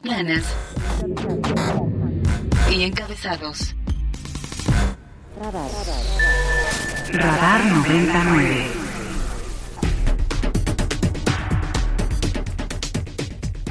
[0.00, 0.44] planas
[2.70, 3.74] y encabezados.
[7.12, 8.66] Radar 99.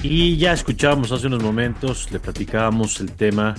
[0.04, 3.56] Y ya escuchábamos hace unos momentos, le platicábamos el tema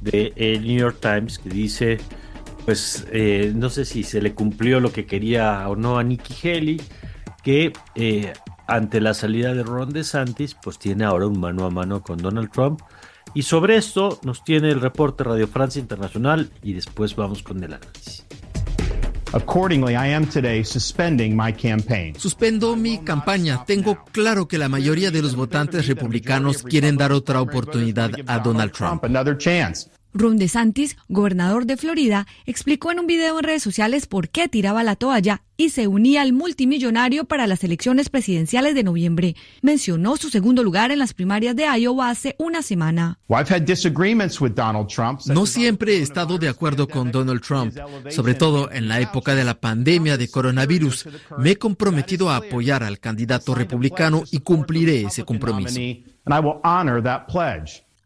[0.00, 1.98] de el New York Times que dice,
[2.64, 6.48] pues eh, no sé si se le cumplió lo que quería o no a Nikki
[6.48, 6.80] Haley,
[7.42, 8.32] que eh,
[8.74, 12.50] ante la salida de Ron DeSantis, pues tiene ahora un mano a mano con Donald
[12.50, 12.80] Trump.
[13.34, 17.74] Y sobre esto nos tiene el reporte Radio Francia Internacional y después vamos con el
[17.74, 18.24] análisis.
[19.34, 22.14] Accordingly, I am today suspending my campaign.
[22.18, 23.64] Suspendo mi campaña.
[23.64, 28.72] Tengo claro que la mayoría de los votantes republicanos quieren dar otra oportunidad a Donald
[28.72, 29.02] Trump.
[30.14, 34.82] Ron DeSantis, gobernador de Florida, explicó en un video en redes sociales por qué tiraba
[34.82, 39.36] la toalla y se unía al multimillonario para las elecciones presidenciales de noviembre.
[39.62, 43.18] Mencionó su segundo lugar en las primarias de Iowa hace una semana.
[45.26, 47.74] No siempre he estado de acuerdo con Donald Trump,
[48.10, 51.06] sobre todo en la época de la pandemia de coronavirus.
[51.38, 55.80] Me he comprometido a apoyar al candidato republicano y cumpliré ese compromiso.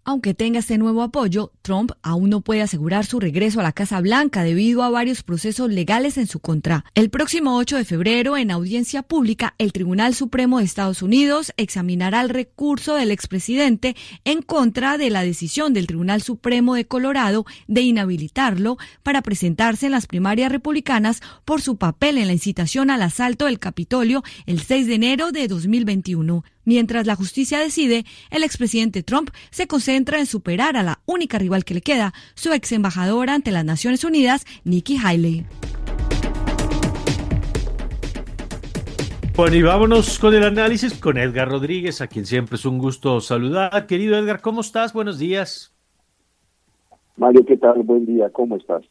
[0.08, 4.00] Aunque tenga este nuevo apoyo, Trump aún no puede asegurar su regreso a la Casa
[4.00, 6.84] Blanca debido a varios procesos legales en su contra.
[6.94, 12.20] El próximo 8 de febrero, en audiencia pública, el Tribunal Supremo de Estados Unidos examinará
[12.20, 17.80] el recurso del expresidente en contra de la decisión del Tribunal Supremo de Colorado de
[17.80, 23.46] inhabilitarlo para presentarse en las primarias republicanas por su papel en la incitación al asalto
[23.46, 26.44] del Capitolio el 6 de enero de 2021.
[26.66, 31.64] Mientras la justicia decide, el expresidente Trump se concentra en superar a la única rival
[31.64, 35.46] que le queda, su ex embajadora ante las Naciones Unidas, Nikki Haley.
[39.36, 43.20] Bueno, y vámonos con el análisis con Edgar Rodríguez, a quien siempre es un gusto
[43.20, 43.86] saludar.
[43.86, 44.92] Querido Edgar, ¿cómo estás?
[44.92, 45.72] Buenos días.
[47.16, 47.84] Mario, ¿qué tal?
[47.84, 48.82] Buen día, ¿cómo estás?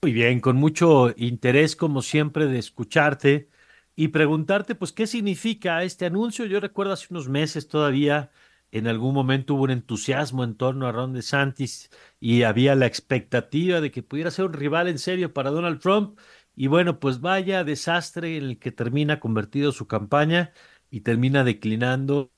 [0.00, 3.48] Muy bien, con mucho interés, como siempre, de escucharte
[3.94, 6.46] y preguntarte, pues, ¿qué significa este anuncio?
[6.46, 8.30] Yo recuerdo hace unos meses todavía,
[8.70, 13.80] en algún momento hubo un entusiasmo en torno a Ron DeSantis y había la expectativa
[13.82, 16.18] de que pudiera ser un rival en serio para Donald Trump.
[16.56, 20.52] Y bueno, pues vaya desastre en el que termina convertido su campaña
[20.90, 22.32] y termina declinando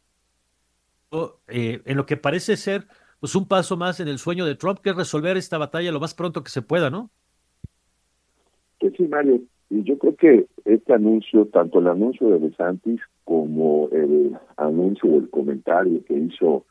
[1.48, 2.88] eh, en lo que parece ser
[3.20, 6.00] pues un paso más en el sueño de Trump, que es resolver esta batalla lo
[6.00, 7.10] más pronto que se pueda, ¿no?
[8.80, 9.40] Sí, Mario.
[9.70, 15.18] Y yo creo que este anuncio, tanto el anuncio de DeSantis como el anuncio o
[15.18, 16.64] el comentario que hizo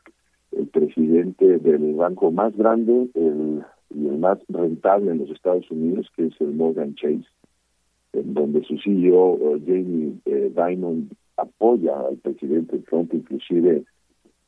[0.52, 6.06] el presidente del banco más grande el, y el más rentable en los Estados Unidos,
[6.16, 7.26] que es el Morgan Chase,
[8.12, 13.84] en donde su CEO, eh, Jamie eh, Dimon, apoya al presidente Trump, inclusive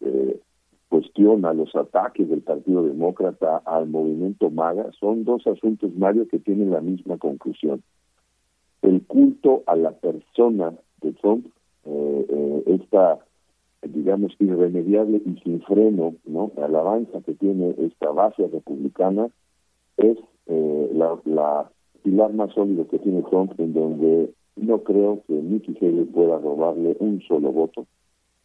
[0.01, 0.41] eh,
[0.89, 6.71] cuestiona los ataques del Partido Demócrata al movimiento MAGA, son dos asuntos, Mario, que tienen
[6.71, 7.83] la misma conclusión
[8.87, 10.73] el culto a la persona
[11.03, 11.47] de Trump,
[11.85, 13.19] eh, eh, esta,
[13.83, 16.53] digamos, irremediable y sin freno, ¿no?
[16.57, 19.29] alabanza que tiene esta base republicana
[19.97, 21.71] es eh, la, la
[22.03, 26.97] pilar más sólido que tiene Trump, en donde no creo que Nikki Haley pueda robarle
[27.01, 27.87] un solo voto.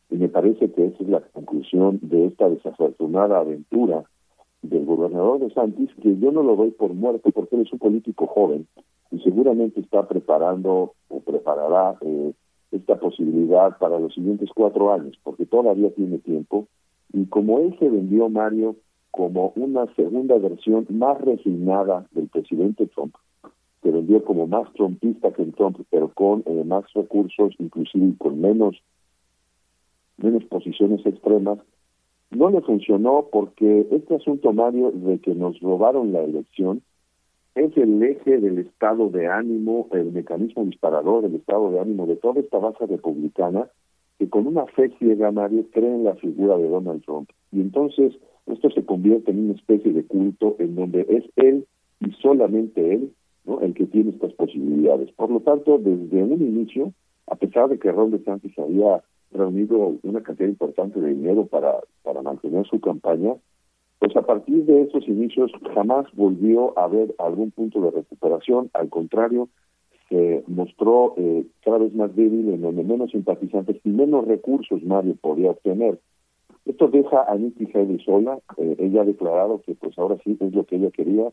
[0.10, 4.04] Y me parece que esa es la conclusión de esta desafortunada aventura
[4.64, 7.80] del gobernador de Santis, que yo no lo doy por muerto porque él es un
[7.80, 8.68] político joven
[9.12, 12.34] y seguramente está preparando o preparará eh,
[12.72, 16.68] esta posibilidad para los siguientes cuatro años, porque todavía tiene tiempo.
[17.14, 18.78] Y como él se vendió, Mario,
[19.12, 23.14] como una segunda versión más resignada del presidente Trump,
[23.84, 28.40] se vendió como más trumpista que el Trump, pero con eh, más recursos, inclusive con
[28.40, 28.82] menos,
[30.18, 31.60] menos posiciones extremas,
[32.30, 36.82] no le funcionó porque este asunto, Mario, de que nos robaron la elección,
[37.56, 42.16] es el eje del estado de ánimo, el mecanismo disparador del estado de ánimo de
[42.16, 43.68] toda esta base republicana
[44.20, 47.30] que con una fe ciega, Mario, cree en la figura de Donald Trump.
[47.52, 48.14] Y entonces
[48.46, 51.66] esto se convierte en una especie de culto en donde es él
[52.00, 53.12] y solamente él
[53.46, 53.62] ¿no?
[53.62, 55.12] el que tiene estas posibilidades.
[55.14, 56.94] Por lo tanto, desde un inicio,
[57.28, 62.22] a pesar de que Ron DeSantis había reunido una cantidad importante de dinero para, para
[62.22, 63.36] mantener su campaña,
[64.02, 68.90] pues a partir de esos inicios jamás volvió a haber algún punto de recuperación, al
[68.90, 69.48] contrario,
[70.10, 75.16] se mostró eh, cada vez más débil, en donde menos simpatizantes y menos recursos Mario
[75.22, 76.00] podía obtener.
[76.66, 80.52] Esto deja a Nikki Haley sola, eh, ella ha declarado que pues ahora sí es
[80.52, 81.28] lo que ella quería,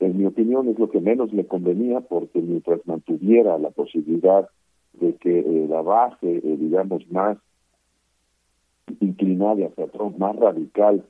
[0.00, 4.48] en mi opinión es lo que menos le convenía porque mientras mantuviera la posibilidad
[4.94, 7.36] de que eh, la base, digamos, más
[8.98, 11.04] inclinada hacia Trump, más radical,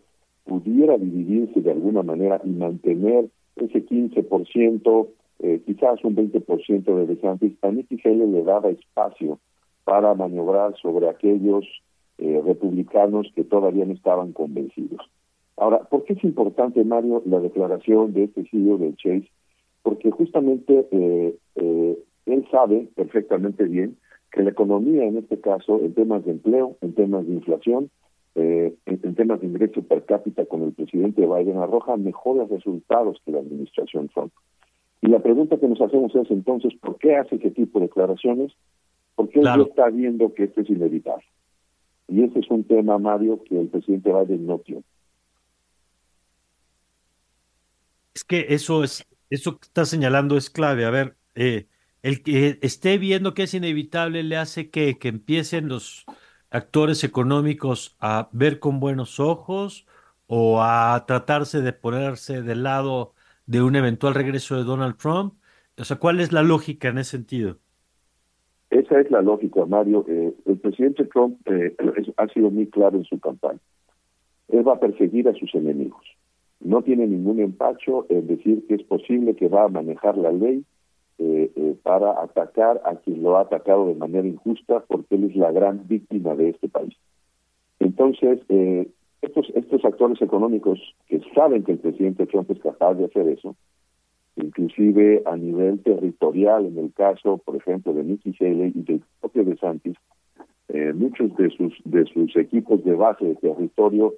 [0.48, 5.08] pudiera dividirse de alguna manera y mantener ese 15%,
[5.40, 9.38] eh, quizás un 20% de DeSantis, a Nikki le daba espacio
[9.84, 11.64] para maniobrar sobre aquellos
[12.18, 15.00] eh, republicanos que todavía no estaban convencidos.
[15.56, 19.30] Ahora, ¿por qué es importante, Mario, la declaración de este CEO de Chase?
[19.82, 23.96] Porque justamente eh, eh, él sabe perfectamente bien
[24.30, 27.90] que la economía, en este caso, en temas de empleo, en temas de inflación,
[28.38, 33.32] eh, en, temas de ingreso per cápita con el presidente Biden, arroja mejores resultados que
[33.32, 34.32] la administración Trump.
[35.00, 38.52] Y la pregunta que nos hacemos es entonces, ¿por qué hace ese tipo de declaraciones?
[39.14, 41.24] Porque él está viendo que esto es inevitable.
[42.08, 44.82] Y ese es un tema, Mario, que el presidente Biden no tiene.
[48.14, 50.84] Es que eso es, eso que está señalando es clave.
[50.84, 51.66] A ver, eh,
[52.02, 56.06] el que esté viendo que es inevitable le hace que, que empiecen los
[56.50, 59.86] actores económicos a ver con buenos ojos
[60.26, 63.12] o a tratarse de ponerse del lado
[63.46, 65.34] de un eventual regreso de Donald Trump.
[65.78, 67.56] O sea, ¿cuál es la lógica en ese sentido?
[68.70, 70.04] Esa es la lógica, Mario.
[70.08, 71.74] Eh, el presidente Trump eh,
[72.16, 73.60] ha sido muy claro en su campaña.
[74.48, 76.04] Él va a perseguir a sus enemigos.
[76.60, 80.64] No tiene ningún empacho en decir que es posible que va a manejar la ley
[81.18, 85.52] eh, para atacar a quien lo ha atacado de manera injusta porque él es la
[85.52, 86.94] gran víctima de este país.
[87.80, 88.40] Entonces,
[89.22, 93.56] estos, estos actores económicos que saben que el presidente Trump es capaz de hacer eso,
[94.36, 99.44] inclusive a nivel territorial, en el caso, por ejemplo, de Nikki Haley y del propio
[99.44, 99.96] de Santis,
[100.68, 104.14] eh, muchos de sus de sus equipos de base de territorio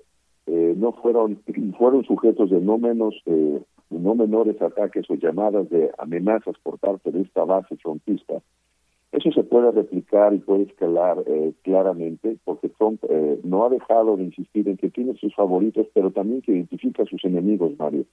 [0.47, 1.41] eh, no fueron
[1.79, 3.63] fueron sujetos de no menos eh,
[3.99, 8.41] no menores ataques o llamadas de amenazas por parte de esta base frontista.
[9.13, 14.17] Eso se puede replicar y puede escalar eh, claramente porque Trump eh, no ha dejado
[14.17, 18.05] de insistir en que tiene sus favoritos, pero también que identifica a sus enemigos, Mario.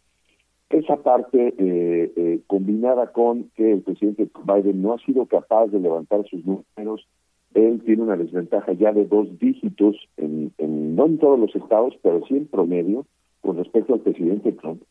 [0.70, 5.80] Esa parte eh, eh, combinada con que el presidente Biden no ha sido capaz de
[5.80, 7.08] levantar sus números,
[7.54, 11.98] él tiene una desventaja ya de dos dígitos, en, en, no en todos los estados,
[12.02, 13.06] pero sí en promedio,
[13.42, 14.82] con respecto al presidente Trump,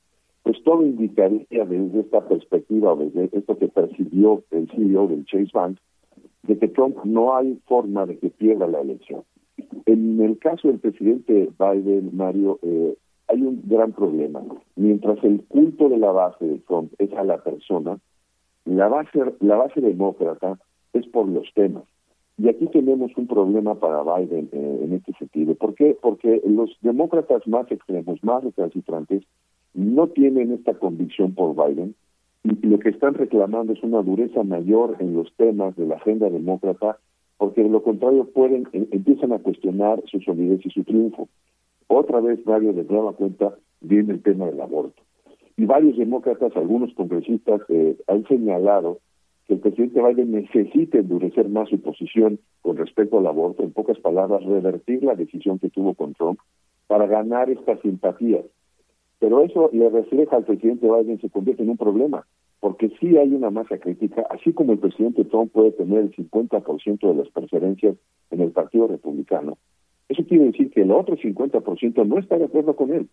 [0.47, 5.51] pues todo indicaría desde esta perspectiva o desde esto que percibió el CEO del Chase
[5.53, 5.77] Bank,
[6.45, 9.25] de que Trump no hay forma de que pierda la elección.
[9.87, 14.41] En el caso del presidente Biden, Mario, eh, hay un gran problema.
[14.77, 17.99] Mientras el culto de la base de Trump es a la persona,
[18.67, 20.61] la base, la base demócrata
[20.93, 21.83] es por los temas.
[22.39, 25.57] Y aquí tenemos un problema para Biden eh, en este sentido.
[25.57, 25.97] ¿Por qué?
[26.01, 29.25] Porque los demócratas más extremos, más recalcitrantes,
[29.77, 31.95] no tienen esta convicción por Biden
[32.45, 36.31] y lo que están reclamando es una dureza mayor en los temas de la agenda
[36.31, 36.99] demócrata,
[37.39, 41.29] porque de lo contrario pueden eh, empiezan a cuestionar su solidez y su triunfo.
[41.89, 45.03] Otra vez, Mario, de nueva cuenta, viene el tema del aborto.
[45.57, 48.99] Y varios demócratas, algunos congresistas, eh, han señalado
[49.47, 53.99] que el presidente Biden necesita endurecer más su posición con respecto al aborto, en pocas
[53.99, 56.39] palabras, revertir la decisión que tuvo con Trump
[56.87, 58.45] para ganar estas simpatías.
[59.19, 62.27] Pero eso le refleja al presidente Biden, se convierte en un problema,
[62.61, 67.09] porque sí hay una masa crítica, así como el presidente Trump puede tener el 50%
[67.09, 67.97] de las preferencias
[68.31, 69.57] en el Partido Republicano,
[70.09, 73.09] eso quiere decir que el otro 50% no está de acuerdo con él.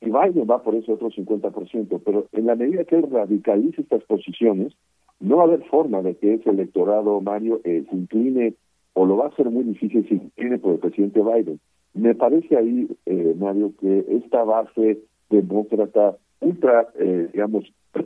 [0.00, 4.02] Y Biden va por ese otro 50%, pero en la medida que él radicalice estas
[4.04, 4.72] posiciones,
[5.20, 8.54] no va a haber forma de que ese electorado, Mario, eh, se incline,
[8.94, 11.60] o lo va a ser muy difícil si incline por el presidente Biden.
[11.94, 14.98] Me parece ahí, eh, Mario, que esta base
[15.32, 17.64] demócrata ultra, eh, digamos,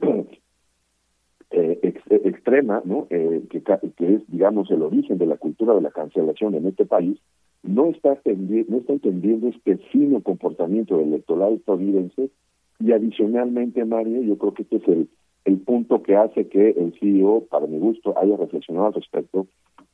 [1.50, 3.06] eh, extrema, ¿no?
[3.10, 6.86] Eh, que, que es, digamos, el origen de la cultura de la cancelación en este
[6.86, 7.18] país,
[7.62, 12.30] no está, no está entendiendo este fino comportamiento del electorado estadounidense
[12.78, 15.08] y adicionalmente, Mario, yo creo que este es el,
[15.46, 19.46] el punto que hace que el CEO, para mi gusto, haya reflexionado al respecto,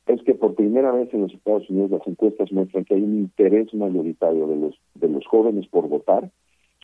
[0.05, 3.17] es que por primera vez en los Estados Unidos las encuestas muestran que hay un
[3.19, 6.29] interés mayoritario de los, de los jóvenes por votar,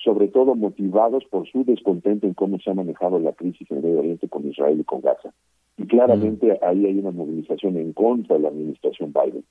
[0.03, 3.83] sobre todo motivados por su descontento en cómo se ha manejado la crisis en el
[3.83, 5.33] Medio Oriente con Israel y con Gaza.
[5.77, 9.43] Y claramente ahí hay una movilización en contra de la administración Biden.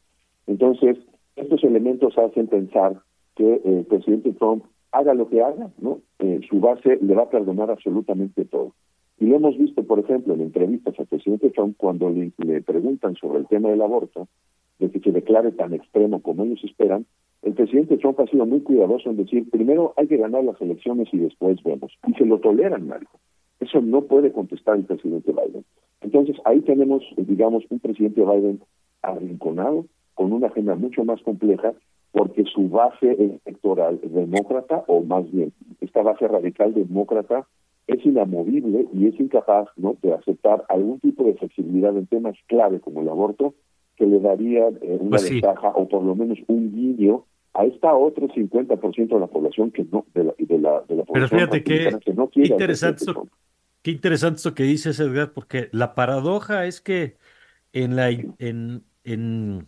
[0.46, 0.98] Entonces,
[1.36, 3.00] estos elementos hacen pensar
[3.34, 6.00] que eh, el presidente Trump haga lo que haga, ¿no?
[6.18, 8.74] Eh, su base le va a perdonar absolutamente todo.
[9.20, 13.14] Y lo hemos visto, por ejemplo, en entrevistas al presidente Trump cuando le, le preguntan
[13.16, 14.28] sobre el tema del aborto,
[14.78, 17.04] de que se declare tan extremo como ellos esperan,
[17.42, 21.08] el presidente Trump ha sido muy cuidadoso en decir, primero hay que ganar las elecciones
[21.12, 21.92] y después vemos.
[22.06, 23.08] Y se lo toleran, Mario.
[23.60, 25.64] Eso no puede contestar el presidente Biden.
[26.00, 28.60] Entonces, ahí tenemos, digamos, un presidente Biden
[29.02, 31.74] arrinconado, con una agenda mucho más compleja,
[32.12, 37.46] porque su base electoral demócrata, o más bien, esta base radical demócrata,
[37.86, 39.96] es inamovible y es incapaz ¿no?
[40.02, 43.54] de aceptar algún tipo de flexibilidad en temas clave como el aborto,
[43.98, 45.34] que le daría eh, una Pues sí.
[45.34, 47.24] ventaja o por lo menos un guiño
[47.54, 51.04] a esta otro 50% de la población que no, de la, de la, de la
[51.12, 53.28] Pero población fíjate que, que no quiere interesante esto,
[53.82, 57.16] qué interesante esto que dices, Edgar, porque la paradoja es que
[57.72, 59.66] en la en, en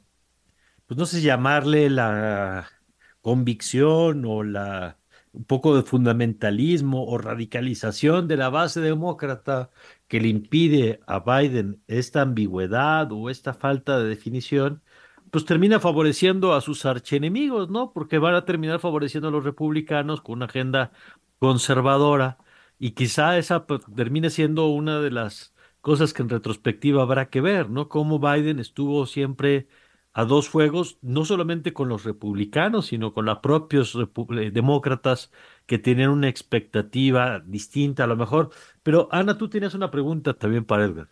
[0.87, 2.69] pues no sé llamarle la
[3.21, 4.97] convicción o la
[5.33, 9.71] un poco de fundamentalismo o radicalización de la base demócrata
[10.11, 14.83] que le impide a Biden esta ambigüedad o esta falta de definición,
[15.31, 17.93] pues termina favoreciendo a sus archienemigos, ¿no?
[17.93, 20.93] Porque van a terminar favoreciendo a los republicanos con una agenda
[21.39, 22.39] conservadora
[22.79, 27.41] y quizá esa pues, termine siendo una de las cosas que en retrospectiva habrá que
[27.41, 27.89] ver, ¿no?
[27.89, 29.69] Cómo Biden estuvo siempre
[30.21, 35.31] a dos fuegos, no solamente con los republicanos, sino con los propios eh, demócratas
[35.65, 38.51] que tenían una expectativa distinta a lo mejor.
[38.83, 41.09] Pero Ana, tú tienes una pregunta también para Edgar.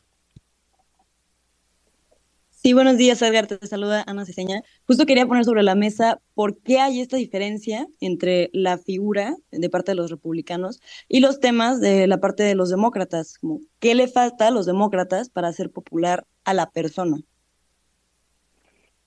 [2.51, 3.47] Sí, buenos días, Edgar.
[3.47, 4.61] Te saluda Ana Ceseña.
[4.87, 9.71] Justo quería poner sobre la mesa por qué hay esta diferencia entre la figura de
[9.71, 13.39] parte de los republicanos y los temas de la parte de los demócratas.
[13.39, 17.17] Como, ¿Qué le falta a los demócratas para hacer popular a la persona?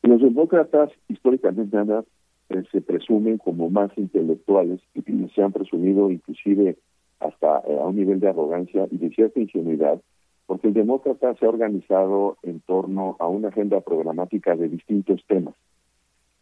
[0.04, 2.04] Los demócratas, históricamente, Ana,
[2.50, 6.78] eh, se presumen como más intelectuales y se han presumido inclusive
[7.20, 10.02] hasta eh, a un nivel de arrogancia y de cierta ingenuidad,
[10.48, 15.54] porque el demócrata se ha organizado en torno a una agenda programática de distintos temas.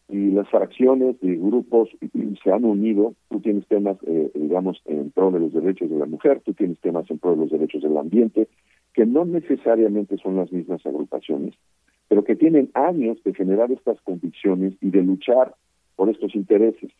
[0.08, 1.90] Y las fracciones de grupos
[2.44, 6.08] se han unido, tú tienes temas, eh, digamos, en pro de los derechos de la
[6.08, 8.48] mujer, tú tienes temas en pro de los derechos del ambiente,
[8.94, 11.54] que no necesariamente son las mismas agrupaciones,
[12.10, 15.56] pero que tienen años de generar estas convicciones y de luchar
[15.96, 16.92] por estos intereses.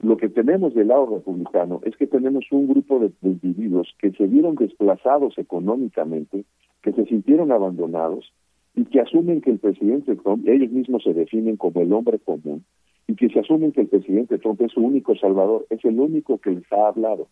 [0.00, 4.26] Lo que tenemos del lado republicano es que tenemos un grupo de, individuos que se
[4.26, 6.44] vieron desplazados económicamente,
[6.82, 8.32] que se sintieron abandonados
[8.74, 12.64] y que asumen que el presidente Trump, ellos mismos se definen como el hombre común,
[13.06, 16.38] y que se asumen que el presidente Trump es su único salvador, es el único
[16.38, 17.28] que les ha hablado.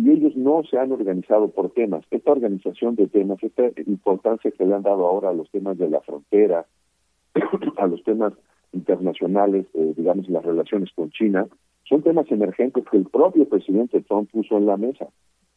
[0.00, 2.06] Y ellos no se han organizado por temas.
[2.10, 5.90] Esta organización de temas, esta importancia que le han dado ahora a los temas de
[5.90, 6.64] la frontera,
[7.76, 8.32] a los temas
[8.72, 11.48] internacionales, eh, digamos, las relaciones con China,
[11.84, 15.08] son temas emergentes que el propio presidente Trump puso en la mesa.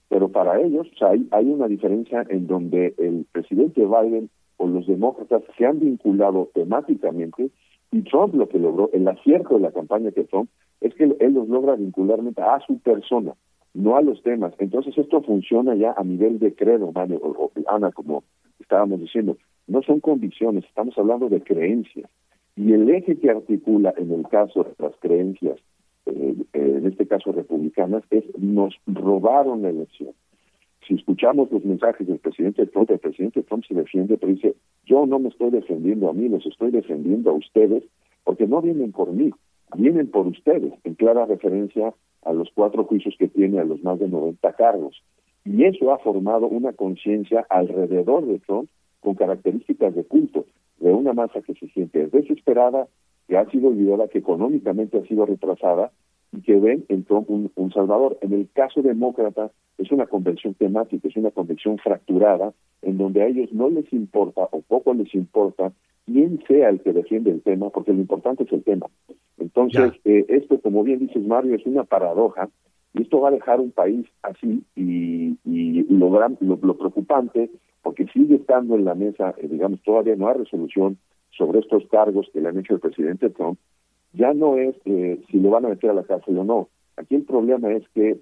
[0.09, 5.43] Pero para ellos hay, hay una diferencia en donde el presidente Biden o los demócratas
[5.57, 7.49] se han vinculado temáticamente
[7.93, 10.49] y Trump lo que logró, el acierto de la campaña de Trump,
[10.81, 13.35] es que él los logra vincularmente a su persona,
[13.73, 14.53] no a los temas.
[14.59, 18.23] Entonces esto funciona ya a nivel de credo, o Ana, como
[18.59, 19.37] estábamos diciendo.
[19.67, 22.09] No son convicciones, estamos hablando de creencias.
[22.55, 25.57] Y el eje que articula en el caso de las creencias,
[26.05, 30.11] eh, eh, en este caso republicanas, es nos robaron la elección.
[30.87, 34.55] Si escuchamos los mensajes del presidente Trump, el presidente Trump se defiende, pero dice,
[34.85, 37.83] yo no me estoy defendiendo a mí, los estoy defendiendo a ustedes,
[38.25, 39.31] porque no vienen por mí,
[39.75, 41.93] vienen por ustedes, en clara referencia
[42.25, 45.03] a los cuatro juicios que tiene a los más de 90 cargos.
[45.45, 48.69] Y eso ha formado una conciencia alrededor de Trump
[49.01, 50.45] con características de culto,
[50.79, 52.87] de una masa que se siente desesperada,
[53.27, 55.91] que ha sido olvidada, que económicamente ha sido retrasada
[56.31, 58.17] y que ven en Trump un, un salvador.
[58.21, 63.27] En el caso demócrata es una convención temática, es una convención fracturada, en donde a
[63.27, 65.73] ellos no les importa o poco les importa
[66.05, 68.87] quién sea el que defiende el tema, porque lo importante es el tema.
[69.37, 72.49] Entonces, eh, esto, como bien dices, Mario, es una paradoja,
[72.93, 77.49] y esto va a dejar un país así, y, y lo, gran- lo, lo preocupante,
[77.81, 80.97] porque sigue estando en la mesa, eh, digamos, todavía no hay resolución
[81.31, 83.57] sobre estos cargos que le han hecho el presidente Trump,
[84.13, 86.69] ya no es eh, si lo van a meter a la cárcel o no.
[86.97, 88.19] Aquí el problema es que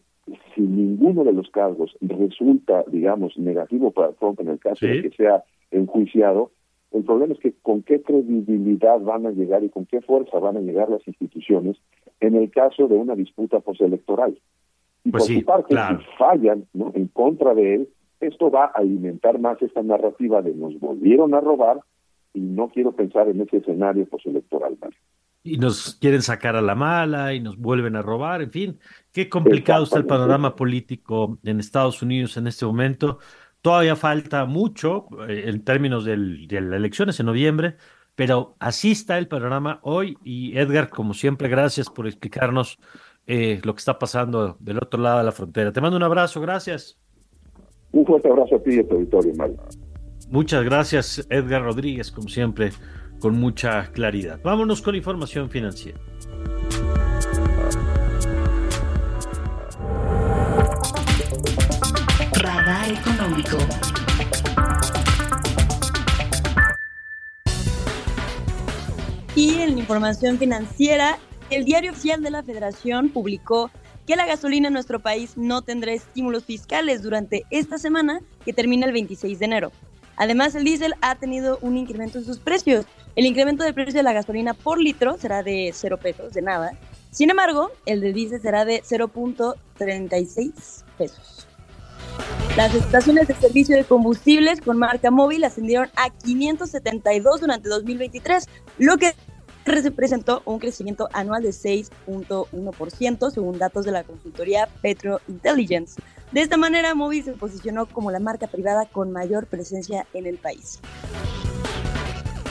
[0.56, 5.10] si ninguno de los cargos resulta, digamos, negativo para Trump en el caso de que
[5.18, 6.52] sea enjuiciado,
[6.92, 10.58] el problema es que con qué credibilidad van a llegar y con qué fuerza van
[10.58, 11.78] a llegar las instituciones
[12.20, 14.38] en el caso de una disputa postelectoral.
[15.04, 16.00] Y Pues por sí, su parte, claro.
[16.00, 16.92] si fallan ¿no?
[16.94, 17.90] en contra de él,
[18.20, 21.80] esto va a alimentar más esta narrativa de nos volvieron a robar
[22.34, 24.78] y no quiero pensar en ese escenario postelectoral.
[24.80, 24.98] Mario.
[25.44, 28.80] y nos quieren sacar a la mala y nos vuelven a robar, en fin,
[29.12, 33.18] qué complicado está el panorama político en Estados Unidos en este momento.
[33.62, 37.76] Todavía falta mucho eh, en términos del- de las elecciones en noviembre,
[38.16, 42.80] pero así está el panorama hoy y Edgar, como siempre, gracias por explicarnos
[43.28, 45.72] eh, lo que está pasando del otro lado de la frontera.
[45.72, 46.98] Te mando un abrazo, gracias.
[47.92, 49.58] Un fuerte abrazo a ti y a tu auditorio, Mario.
[50.30, 52.72] Muchas gracias, Edgar Rodríguez, como siempre,
[53.20, 54.40] con mucha claridad.
[54.44, 56.00] Vámonos con información financiera.
[63.42, 63.92] Económico.
[69.36, 71.18] Y en información financiera,
[71.50, 73.72] el diario oficial de la Federación publicó
[74.06, 78.86] que la gasolina en nuestro país no tendrá estímulos fiscales durante esta semana que termina
[78.86, 79.72] el 26 de enero.
[80.18, 82.86] Además, el diésel ha tenido un incremento en sus precios.
[83.16, 86.74] El incremento de precio de la gasolina por litro será de 0 pesos, de nada.
[87.12, 91.48] Sin embargo, el de diésel será de 0.36 pesos.
[92.58, 98.46] Las estaciones de servicio de combustibles con marca móvil ascendieron a 572 durante 2023,
[98.78, 99.14] lo que
[99.66, 106.02] representó un crecimiento anual de 6.1% según datos de la consultoría Petro Intelligence.
[106.32, 110.38] De esta manera, Móvil se posicionó como la marca privada con mayor presencia en el
[110.38, 110.80] país.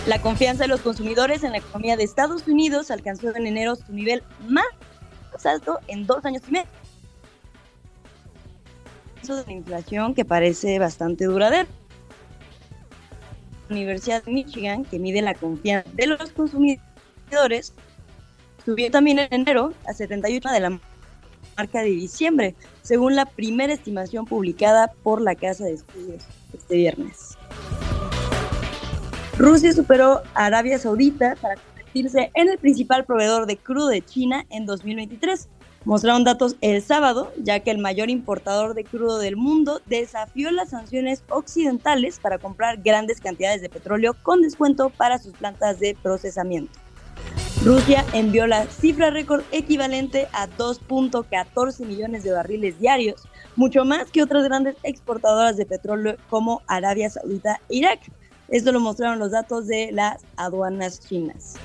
[0.07, 3.93] La confianza de los consumidores en la economía de Estados Unidos alcanzó en enero su
[3.93, 4.67] nivel más
[5.45, 6.69] alto en dos años y medio.
[9.27, 11.69] De la inflación que parece bastante duradero.
[13.69, 17.75] La Universidad de Michigan, que mide la confianza de los consumidores,
[18.65, 20.81] subió también en enero a 78 de la
[21.57, 27.37] marca de diciembre, según la primera estimación publicada por la Casa de Estudios este viernes.
[29.37, 34.45] Rusia superó a Arabia Saudita para convertirse en el principal proveedor de crudo de China
[34.51, 35.49] en 2023.
[35.87, 40.71] Mostraron datos el sábado, ya que el mayor importador de crudo del mundo desafió las
[40.71, 46.79] sanciones occidentales para comprar grandes cantidades de petróleo con descuento para sus plantas de procesamiento.
[47.65, 53.23] Rusia envió la cifra récord equivalente a 2.14 millones de barriles diarios,
[53.57, 58.01] mucho más que otras grandes exportadoras de petróleo como Arabia Saudita e Irak.
[58.49, 61.57] Esto lo mostraron los datos de las aduanas chinas.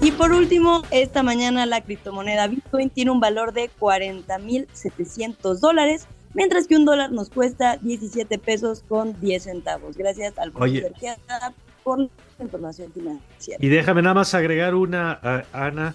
[0.00, 6.66] Y por último, esta mañana la criptomoneda Bitcoin tiene un valor de 40.700 dólares, mientras
[6.66, 9.96] que un dólar nos cuesta 17 pesos con 10 centavos.
[9.96, 10.52] Gracias al
[11.82, 12.08] por la
[12.40, 13.58] información financiera.
[13.64, 15.94] Y déjame nada más agregar una, Ana,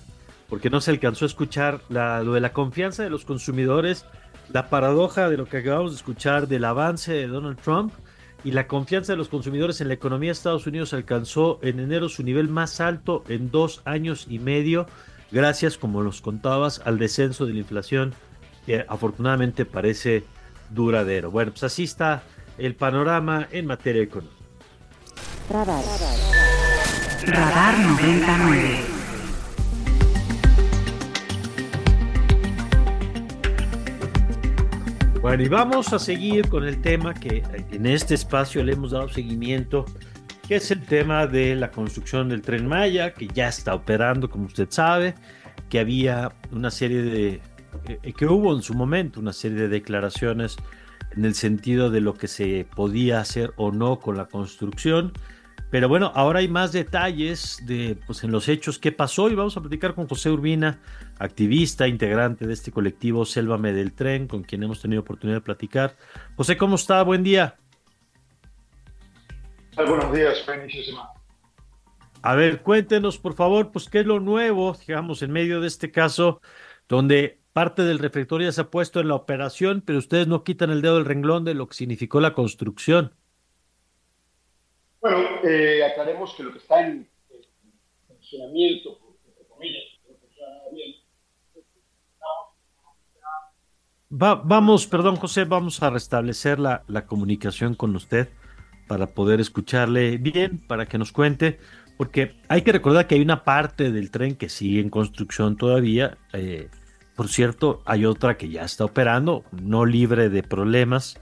[0.50, 4.06] porque no se alcanzó a escuchar la- lo de la confianza de los consumidores,
[4.52, 7.94] la paradoja de lo que acabamos de escuchar del avance de Donald Trump
[8.44, 12.10] y la confianza de los consumidores en la economía de Estados Unidos alcanzó en enero
[12.10, 14.88] su nivel más alto en dos años y medio,
[15.32, 18.14] gracias, como nos contabas, al descenso de la inflación
[18.66, 20.24] que afortunadamente parece
[20.70, 21.32] duradero.
[21.32, 22.24] Bueno, pues así está
[22.58, 24.36] el panorama en materia económica.
[25.50, 25.84] Radar.
[27.26, 28.91] Radar 99.
[35.22, 39.08] Bueno, y vamos a seguir con el tema que en este espacio le hemos dado
[39.08, 39.86] seguimiento,
[40.48, 44.46] que es el tema de la construcción del tren Maya, que ya está operando, como
[44.46, 45.14] usted sabe,
[45.70, 47.42] que había una serie de,
[47.88, 50.58] eh, que hubo en su momento una serie de declaraciones
[51.16, 55.14] en el sentido de lo que se podía hacer o no con la construcción.
[55.70, 59.56] Pero bueno, ahora hay más detalles de, pues, en los hechos que pasó y vamos
[59.56, 60.80] a platicar con José Urbina,
[61.22, 65.96] activista, integrante de este colectivo Sélvame del Tren, con quien hemos tenido oportunidad de platicar.
[66.36, 67.04] José, ¿cómo está?
[67.04, 67.56] Buen día.
[69.76, 71.10] Buenos días, buen inicio de semana.
[72.24, 75.92] A ver, cuéntenos, por favor, pues qué es lo nuevo, digamos, en medio de este
[75.92, 76.42] caso,
[76.88, 80.72] donde parte del reflector ya se ha puesto en la operación, pero ustedes no quitan
[80.72, 83.14] el dedo del renglón de lo que significó la construcción.
[85.02, 87.42] Bueno, eh, aclaremos que lo que está en, en
[88.08, 90.96] funcionamiento, entre comillas, que no funciona nada bien,
[94.12, 98.30] Va- vamos, perdón, José, vamos a restablecer la, la comunicación con usted
[98.88, 101.60] para poder escucharle bien, para que nos cuente,
[101.98, 106.18] porque hay que recordar que hay una parte del tren que sigue en construcción todavía.
[106.34, 106.70] eh,
[107.16, 111.20] por cierto, hay otra que ya está operando, no libre de problemas.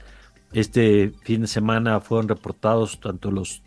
[0.54, 3.62] Este fin de semana fueron reportados tanto los,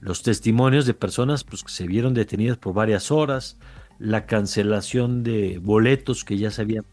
[0.00, 3.58] los testimonios de personas pues, que se vieron detenidas por varias horas,
[3.98, 6.84] la cancelación de boletos que ya se habían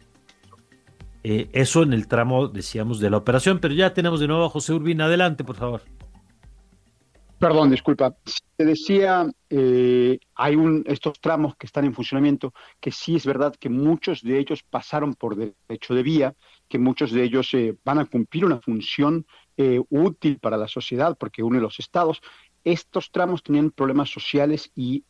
[1.24, 4.50] eh, eso en el tramo, decíamos, de la operación, pero ya tenemos de nuevo a
[4.50, 5.06] José Urbina.
[5.06, 5.82] Adelante, por favor.
[7.40, 8.14] Perdón, disculpa.
[8.58, 13.56] Te decía, eh, hay un, estos tramos que están en funcionamiento, que sí es verdad
[13.58, 16.36] que muchos de ellos pasaron por derecho de vía,
[16.68, 21.18] que muchos de ellos eh, van a cumplir una función eh, útil para la sociedad,
[21.18, 22.22] porque une los estados.
[22.66, 25.06] Estos tramos tenían problemas sociales y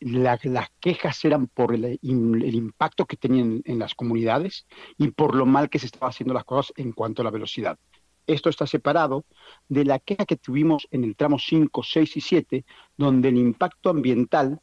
[0.00, 4.66] la- las quejas eran por el, el impacto que tenían en las comunidades
[4.98, 7.78] y por lo mal que se estaban haciendo las cosas en cuanto a la velocidad.
[8.26, 9.24] esto está separado
[9.68, 12.64] de la queja que tuvimos en el tramo 5, 6 y 7,
[12.96, 14.60] donde el impacto ambiental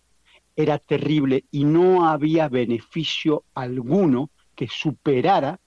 [0.55, 5.59] era terrible y no había beneficio alguno que superara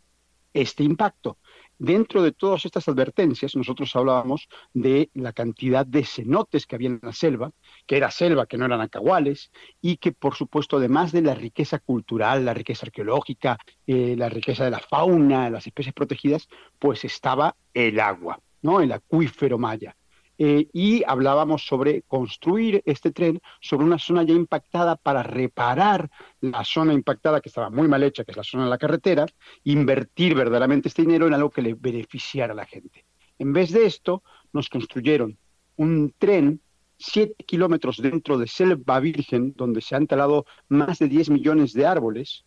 [0.53, 1.39] este impacto.
[1.79, 7.01] Dentro de todas estas advertencias, nosotros hablábamos de la cantidad de cenotes que había en
[7.03, 7.53] la selva,
[7.87, 9.51] que era selva, que no eran acahuales,
[9.83, 14.64] y que, por supuesto, además de la riqueza cultural, la riqueza arqueológica, eh, la riqueza
[14.64, 16.49] de la fauna, las especies protegidas,
[16.79, 18.81] pues estaba el agua, ¿no?
[18.81, 19.97] El acuífero maya.
[20.39, 26.11] Eh, y hablábamos sobre construir este tren sobre una zona ya impactada para reparar
[26.41, 29.26] la zona impactada que estaba muy mal hecha, que es la zona de la carretera,
[29.64, 33.07] invertir verdaderamente este dinero en algo que le beneficiara a la gente.
[33.39, 34.22] En vez de esto,
[34.53, 35.39] nos construyeron
[35.76, 36.61] un tren
[36.99, 41.87] siete kilómetros dentro de Selva Virgen, donde se han talado más de 10 millones de
[41.87, 42.45] árboles,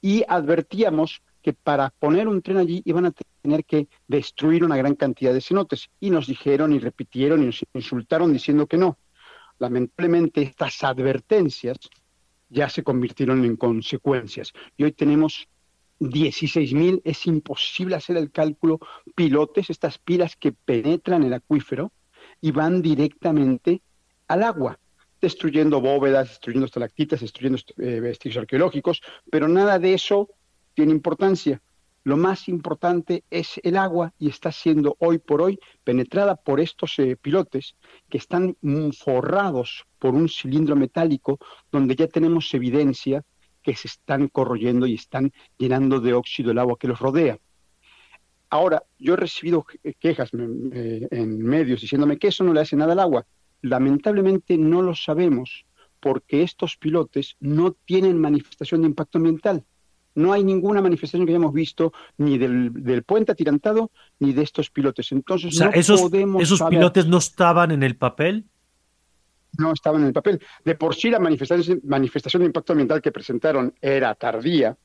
[0.00, 4.94] y advertíamos que para poner un tren allí iban a tener que destruir una gran
[4.94, 5.90] cantidad de cenotes.
[6.00, 8.96] Y nos dijeron y repitieron y nos insultaron diciendo que no.
[9.58, 11.76] Lamentablemente estas advertencias
[12.48, 14.54] ya se convirtieron en consecuencias.
[14.78, 15.46] Y hoy tenemos
[16.00, 18.80] 16.000, es imposible hacer el cálculo,
[19.14, 21.92] pilotes, estas pilas que penetran el acuífero
[22.40, 23.82] y van directamente
[24.28, 24.78] al agua
[25.20, 30.28] destruyendo bóvedas, destruyendo estalactitas, destruyendo eh, vestigios arqueológicos, pero nada de eso
[30.74, 31.62] tiene importancia.
[32.04, 36.98] Lo más importante es el agua y está siendo hoy por hoy penetrada por estos
[36.98, 37.76] eh, pilotes
[38.10, 38.56] que están
[38.92, 41.38] forrados por un cilindro metálico
[41.72, 43.24] donde ya tenemos evidencia
[43.62, 47.38] que se están corroyendo y están llenando de óxido el agua que los rodea.
[48.50, 49.64] Ahora, yo he recibido
[49.98, 53.26] quejas eh, en medios diciéndome que eso no le hace nada al agua.
[53.62, 55.64] Lamentablemente no lo sabemos
[56.00, 59.64] porque estos pilotes no tienen manifestación de impacto ambiental.
[60.14, 63.90] No hay ninguna manifestación que hayamos visto ni del, puente atirantado
[64.20, 65.10] ni de estos pilotes.
[65.12, 68.44] Entonces, no esos, podemos ¿esos pilotes no estaban en el papel?
[69.58, 70.40] No estaban en el papel.
[70.64, 74.76] De por sí la manifestación, manifestación de impacto ambiental que presentaron era tardía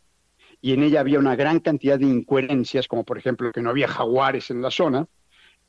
[0.62, 3.88] y en ella había una gran cantidad de incoherencias, como por ejemplo que no había
[3.88, 5.08] jaguares en la zona,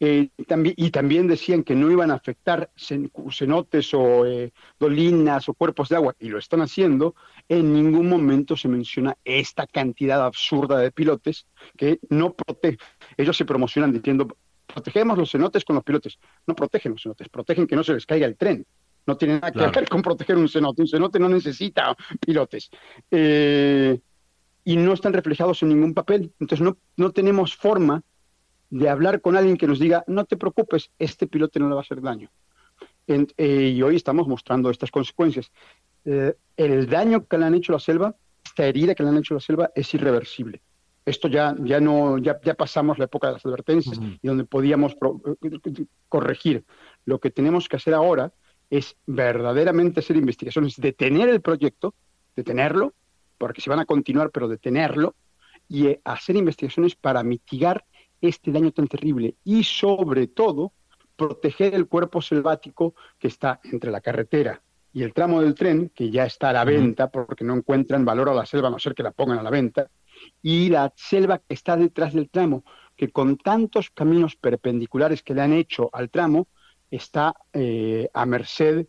[0.01, 5.55] eh, también, y también decían que no iban a afectar cenotes o eh, dolinas o
[5.55, 7.15] cuerpos de agua, y lo están haciendo,
[7.49, 11.47] en ningún momento se menciona esta cantidad absurda de pilotes
[11.77, 12.79] que no protegen.
[13.19, 14.27] Ellos se promocionan diciendo,
[14.67, 16.19] protegemos los cenotes con los pilotes.
[16.47, 18.65] No protegen los cenotes, protegen que no se les caiga el tren.
[19.07, 20.83] No tiene nada que ver con proteger un cenote.
[20.83, 22.71] Un cenote no necesita pilotes.
[23.11, 23.99] Eh,
[24.65, 26.33] y no están reflejados en ningún papel.
[26.39, 28.03] Entonces no, no tenemos forma
[28.71, 31.81] de hablar con alguien que nos diga, no te preocupes, este pilote no le va
[31.81, 32.31] a hacer daño.
[33.07, 35.51] Eh, y hoy estamos mostrando estas consecuencias.
[36.05, 38.15] Eh, el daño que le han hecho a la selva,
[38.45, 40.63] esta herida que le han hecho a la selva, es irreversible.
[41.05, 44.97] Esto ya, ya no, ya, ya pasamos la época de las advertencias y donde podíamos
[46.09, 46.65] corregir.
[47.05, 48.33] Lo que tenemos que hacer ahora
[48.69, 51.95] es verdaderamente hacer investigaciones, detener el proyecto,
[52.37, 52.95] detenerlo,
[53.39, 55.17] porque se van a continuar, pero detenerlo,
[55.69, 57.85] y eh, hacer investigaciones para mitigar
[58.21, 60.73] este daño tan terrible y sobre todo
[61.17, 64.63] proteger el cuerpo selvático que está entre la carretera
[64.93, 68.29] y el tramo del tren, que ya está a la venta porque no encuentran valor
[68.29, 69.89] a la selva a no ser que la pongan a la venta,
[70.43, 72.65] y la selva que está detrás del tramo,
[72.97, 76.49] que con tantos caminos perpendiculares que le han hecho al tramo,
[76.91, 78.87] está eh, a merced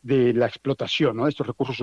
[0.00, 1.24] de la explotación, ¿no?
[1.24, 1.78] de estos recursos,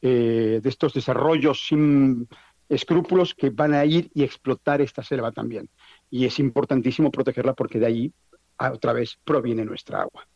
[0.00, 2.26] eh, de estos desarrollos sin
[2.68, 5.68] escrúpulos que van a ir y explotar esta selva también
[6.10, 8.12] y es importantísimo protegerla porque de ahí
[8.58, 10.26] otra vez proviene nuestra agua.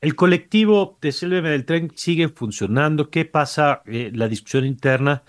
[0.00, 3.10] El colectivo de Selva del Tren sigue funcionando.
[3.10, 5.24] ¿Qué pasa eh, la discusión interna?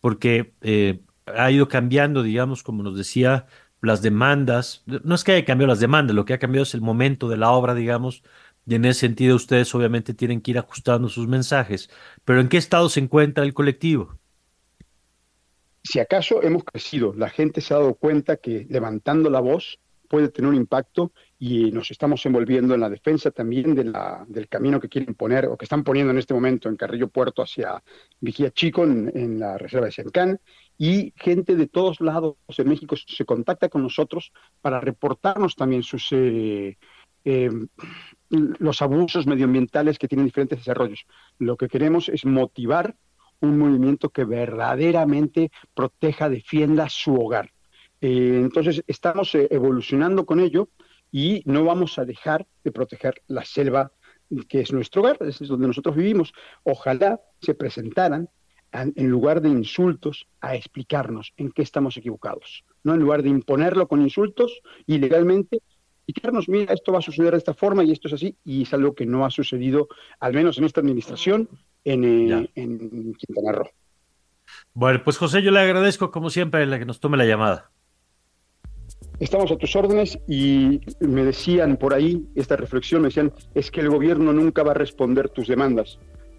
[0.00, 3.46] Porque eh, ha ido cambiando, digamos, como nos decía,
[3.80, 4.84] las demandas.
[4.86, 7.38] No es que haya cambiado las demandas, lo que ha cambiado es el momento de
[7.38, 8.22] la obra, digamos,
[8.66, 11.90] y en ese sentido ustedes obviamente tienen que ir ajustando sus mensajes.
[12.24, 14.19] Pero ¿en qué estado se encuentra el colectivo?
[15.82, 19.78] Si acaso hemos crecido, la gente se ha dado cuenta que levantando la voz
[20.10, 24.88] puede tener un impacto y nos estamos envolviendo en la defensa también del camino que
[24.88, 27.80] quieren poner o que están poniendo en este momento en Carrillo Puerto hacia
[28.18, 30.40] Vigía Chico, en, la reserva de Sencán,
[30.76, 36.08] y gente de todos lados de México se contacta con nosotros para reportarnos también sus...
[36.10, 36.76] Eh,
[37.24, 37.50] eh,
[38.30, 41.04] los abusos medioambientales que tienen diferentes desarrollos.
[41.38, 42.96] Lo que queremos es motivar
[43.40, 47.50] un movimiento que verdaderamente proteja, defienda su hogar.
[48.00, 50.68] Eh, entonces, estamos eh, evolucionando con ello
[51.12, 53.92] y no vamos a dejar de proteger la selva
[54.48, 56.32] que es nuestro hogar, es donde nosotros vivimos.
[56.62, 58.28] Ojalá se presentaran
[58.72, 62.64] en lugar de insultos, a explicarnos en qué estamos equivocados.
[62.84, 65.60] No en lugar de imponerlo con insultos ilegalmente,
[66.06, 68.72] explicarnos, mira, esto va a suceder de esta forma y esto es así, y es
[68.72, 69.88] algo que no ha sucedido,
[70.20, 71.48] al menos en esta administración,
[71.84, 73.70] en, eh, en Quintana Roo.
[74.74, 77.70] Bueno, pues José, yo le agradezco como siempre la que nos tome la llamada.
[79.18, 83.80] Estamos a tus órdenes y me decían por ahí, esta reflexión, me decían, es que
[83.80, 85.98] el gobierno nunca va a responder tus demandas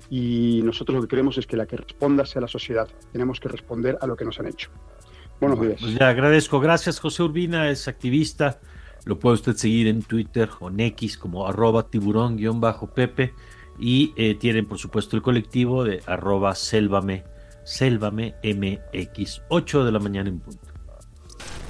[0.09, 2.89] y nosotros lo que queremos es que la que responda sea la sociedad.
[3.11, 4.69] Tenemos que responder a lo que nos han hecho.
[5.39, 5.79] Buenos días.
[5.79, 6.59] Pues ya agradezco.
[6.59, 8.59] Gracias, José Urbina, es activista.
[9.05, 13.33] Lo puede usted seguir en Twitter o en X como arroba tiburón-pepe.
[13.83, 17.23] Y eh, tienen, por supuesto, el colectivo de arroba selvame,
[17.63, 20.67] selvame mx, 8 de la mañana en punto.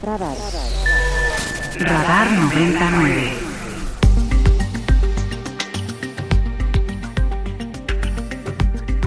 [0.04, 0.36] Radar.
[1.80, 3.32] Radar 99.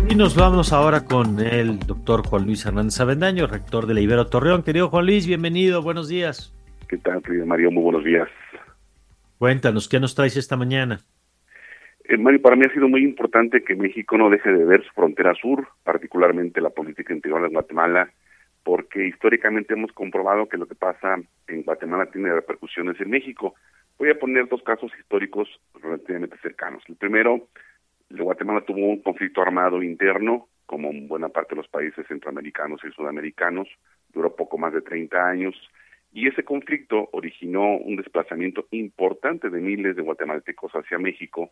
[0.09, 4.28] Y nos vamos ahora con el doctor Juan Luis Hernández Avendaño, rector de la Ibero
[4.28, 4.62] Torreón.
[4.62, 6.55] Querido Juan Luis, bienvenido, buenos días.
[6.88, 7.70] ¿Qué tal, querido Mario?
[7.70, 8.28] Muy buenos días.
[9.36, 11.00] Cuéntanos, ¿qué nos traes esta mañana?
[12.05, 14.92] Eh, Mario, para mí ha sido muy importante que México no deje de ver su
[14.92, 18.11] frontera sur, particularmente la política interior de Guatemala,
[18.62, 23.55] porque históricamente hemos comprobado que lo que pasa en Guatemala tiene repercusiones en México.
[23.98, 25.48] Voy a poner dos casos históricos
[25.80, 26.82] relativamente cercanos.
[26.88, 27.48] El primero,
[28.11, 32.90] Guatemala tuvo un conflicto armado interno, como en buena parte de los países centroamericanos y
[32.90, 33.68] sudamericanos,
[34.12, 35.55] duró poco más de 30 años,
[36.12, 41.50] y ese conflicto originó un desplazamiento importante de miles de guatemaltecos hacia México,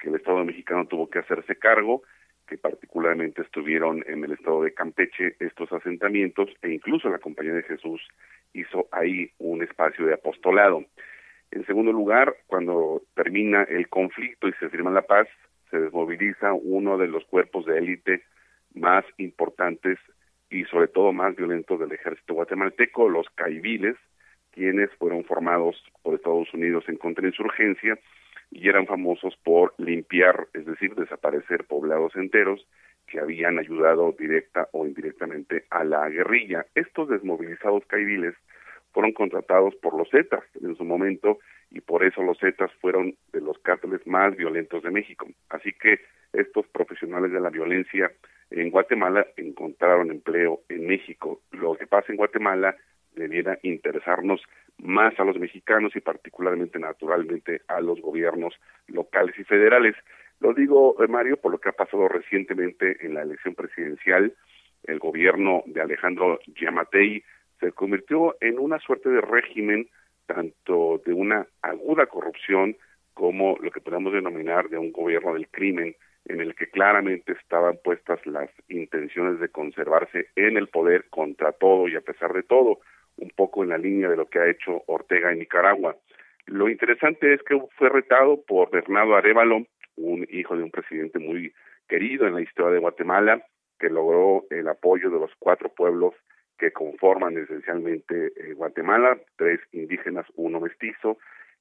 [0.00, 2.02] que el Estado mexicano tuvo que hacerse cargo,
[2.46, 7.62] que particularmente estuvieron en el estado de Campeche estos asentamientos, e incluso la Compañía de
[7.62, 8.00] Jesús
[8.52, 10.84] hizo ahí un espacio de apostolado.
[11.52, 15.28] En segundo lugar, cuando termina el conflicto y se firma la paz,
[15.70, 18.24] se desmoviliza uno de los cuerpos de élite
[18.74, 19.98] más importantes
[20.50, 23.96] y sobre todo más violentos del ejército guatemalteco, los caiviles,
[24.50, 27.96] quienes fueron formados por Estados Unidos en contrainsurgencia
[28.50, 32.66] y eran famosos por limpiar, es decir, desaparecer poblados enteros
[33.06, 36.66] que habían ayudado directa o indirectamente a la guerrilla.
[36.74, 38.34] Estos desmovilizados caiviles
[38.92, 41.38] fueron contratados por los Zetas en su momento
[41.70, 45.26] y por eso los Zetas fueron de los cárteles más violentos de México.
[45.48, 46.00] Así que
[46.32, 48.10] estos profesionales de la violencia
[48.50, 51.40] en Guatemala encontraron empleo en México.
[51.52, 52.76] Lo que pasa en Guatemala
[53.14, 54.40] debiera interesarnos
[54.82, 58.54] más a los mexicanos y particularmente naturalmente a los gobiernos
[58.88, 59.94] locales y federales.
[60.40, 64.32] Lo digo, eh, Mario, por lo que ha pasado recientemente en la elección presidencial.
[64.84, 67.22] El gobierno de Alejandro Yamatei
[67.60, 69.88] se convirtió en una suerte de régimen
[70.26, 72.76] tanto de una aguda corrupción
[73.14, 75.94] como lo que podemos denominar de un gobierno del crimen
[76.26, 81.88] en el que claramente estaban puestas las intenciones de conservarse en el poder contra todo
[81.88, 82.78] y a pesar de todo,
[83.20, 85.96] un poco en la línea de lo que ha hecho Ortega en Nicaragua.
[86.46, 89.66] Lo interesante es que fue retado por Bernardo Arevalo,
[89.96, 91.52] un hijo de un presidente muy
[91.88, 93.44] querido en la historia de Guatemala,
[93.78, 96.14] que logró el apoyo de los cuatro pueblos
[96.58, 101.18] que conforman esencialmente eh, Guatemala, tres indígenas, uno mestizo,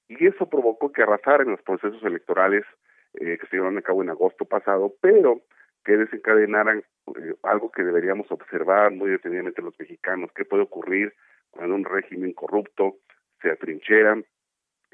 [0.08, 2.66] y eso provocó que arrasaran los procesos electorales
[3.14, 5.42] eh, que se llevaron a cabo en agosto pasado, pero
[5.86, 11.14] que desencadenaran eh, algo que deberíamos observar muy detenidamente los mexicanos, qué puede ocurrir
[11.52, 12.98] cuando un régimen corrupto
[13.42, 14.22] se atrinchera,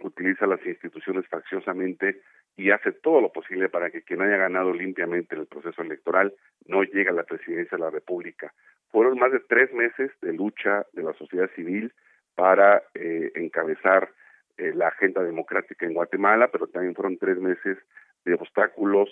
[0.01, 2.21] utiliza las instituciones facciosamente
[2.57, 6.33] y hace todo lo posible para que quien haya ganado limpiamente en el proceso electoral
[6.65, 8.53] no llegue a la presidencia de la República.
[8.89, 11.93] Fueron más de tres meses de lucha de la sociedad civil
[12.35, 14.09] para eh, encabezar
[14.57, 17.77] eh, la agenda democrática en Guatemala, pero también fueron tres meses
[18.23, 19.09] de obstáculos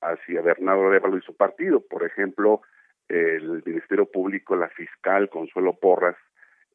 [0.00, 1.80] hacia Bernardo Arevalo y su partido.
[1.80, 2.62] Por ejemplo,
[3.08, 6.16] el Ministerio Público, la fiscal Consuelo Porras,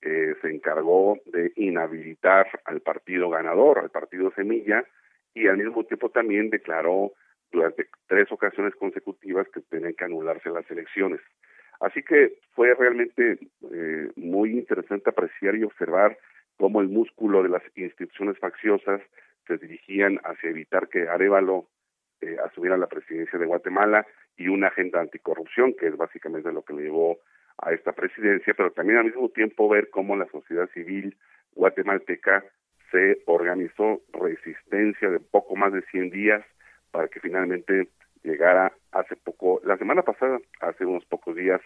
[0.02, 4.86] eh, se encargó de inhabilitar al partido ganador, al partido Semilla,
[5.34, 7.12] y al mismo tiempo también declaró
[7.52, 11.20] durante tres ocasiones consecutivas que tenían que anularse las elecciones.
[11.80, 13.40] Así que fue realmente
[13.72, 16.18] eh, muy interesante apreciar y observar
[16.58, 19.02] cómo el músculo de las instituciones facciosas
[19.48, 21.68] se dirigían hacia evitar que Arevalo
[22.22, 26.74] eh, asumiera la presidencia de Guatemala y una agenda anticorrupción, que es básicamente lo que
[26.74, 27.20] le llevó
[27.62, 31.18] a esta presidencia, pero también al mismo tiempo ver cómo la sociedad civil
[31.54, 32.44] guatemalteca
[32.92, 36.46] se organizó resistencia de poco más de 100 días
[36.92, 37.90] para que finalmente
[38.24, 41.62] llegara hace poco, la semana pasada, hace unos pocos días,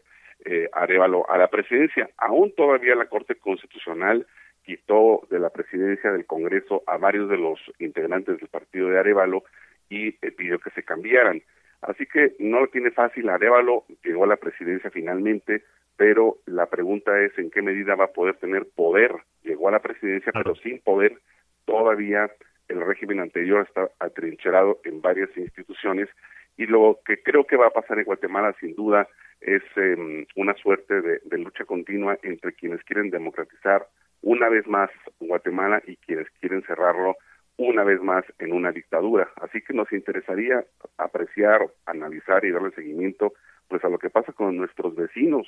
[0.46, 2.10] eh, Arevalo a la presidencia.
[2.18, 4.28] Aún todavía la Corte Constitucional
[4.64, 9.44] quitó de la presidencia del Congreso a varios de los integrantes del partido de Arevalo
[9.89, 11.41] y eh, pidió que se cambiaran.
[11.82, 15.64] Así que no lo tiene fácil, Arevalo llegó a la presidencia finalmente,
[15.98, 19.14] pero la pregunta es en qué medida va a poder tener poder.
[19.44, 21.20] Llegó a la presidencia, pero sin poder.
[21.66, 22.32] Todavía
[22.68, 26.10] el régimen anterior está atrincherado en varias instituciones
[26.58, 29.08] y lo que creo que va a pasar en Guatemala sin duda
[29.41, 33.88] es em, una suerte de, de, lucha continua entre quienes quieren democratizar
[34.22, 34.89] una vez más
[35.20, 37.18] Guatemala y quienes quieren cerrarlo
[37.58, 39.30] una vez más en una dictadura.
[39.41, 40.64] Así que nos interesaría
[40.98, 43.34] apreciar, analizar y darle seguimiento
[43.68, 45.48] pues a lo que pasa con nuestros vecinos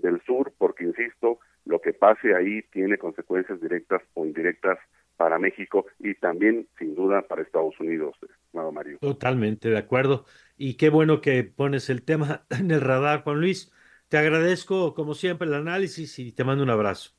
[0.00, 4.78] del sur, porque insisto, lo que pase ahí tiene consecuencias directas o indirectas
[5.16, 8.98] para México y también, sin duda, para Estados Unidos, estimado Mario.
[9.00, 10.24] Totalmente de acuerdo.
[10.56, 13.72] Y qué bueno que pones el tema en el radar, Juan Luis.
[14.08, 17.10] Te agradezco, como siempre, el análisis y te mando un abrazo.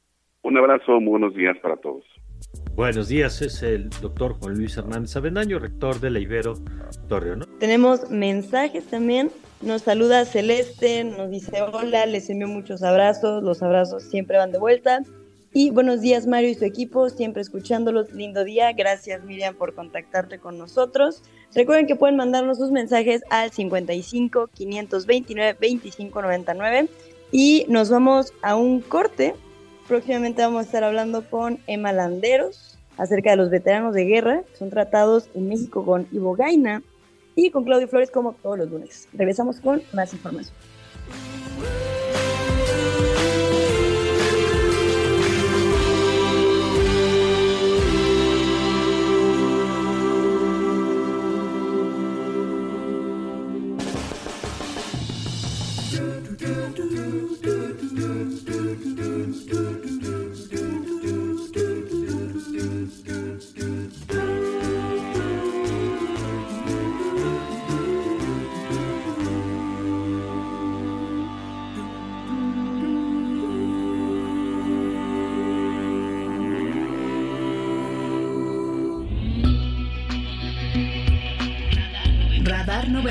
[0.42, 2.06] Un abrazo, muy buenos días para todos.
[2.76, 6.54] Buenos días, es el doctor Juan Luis Hernández Avendaño, rector de la Ibero
[7.10, 7.46] Torreón.
[7.60, 9.32] Tenemos mensajes también.
[9.62, 14.60] Nos saluda Celeste, nos dice hola, les envío muchos abrazos, los abrazos siempre van de
[14.60, 15.02] vuelta.
[15.52, 18.72] Y buenos días Mario y su equipo, siempre escuchándolos, lindo día.
[18.72, 21.24] Gracias Miriam por contactarte con nosotros.
[21.54, 26.90] Recuerden que pueden mandarnos sus mensajes al 55 529 2599
[27.32, 29.36] y nos vamos a un corte
[29.90, 34.56] Próximamente vamos a estar hablando con Emma Landeros acerca de los veteranos de guerra, que
[34.56, 36.84] son tratados en México con Ivo Gaina
[37.34, 39.08] y con Claudio Flores como todos los lunes.
[39.14, 40.54] Regresamos con más información.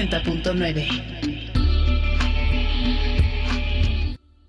[0.07, 1.17] 90.9.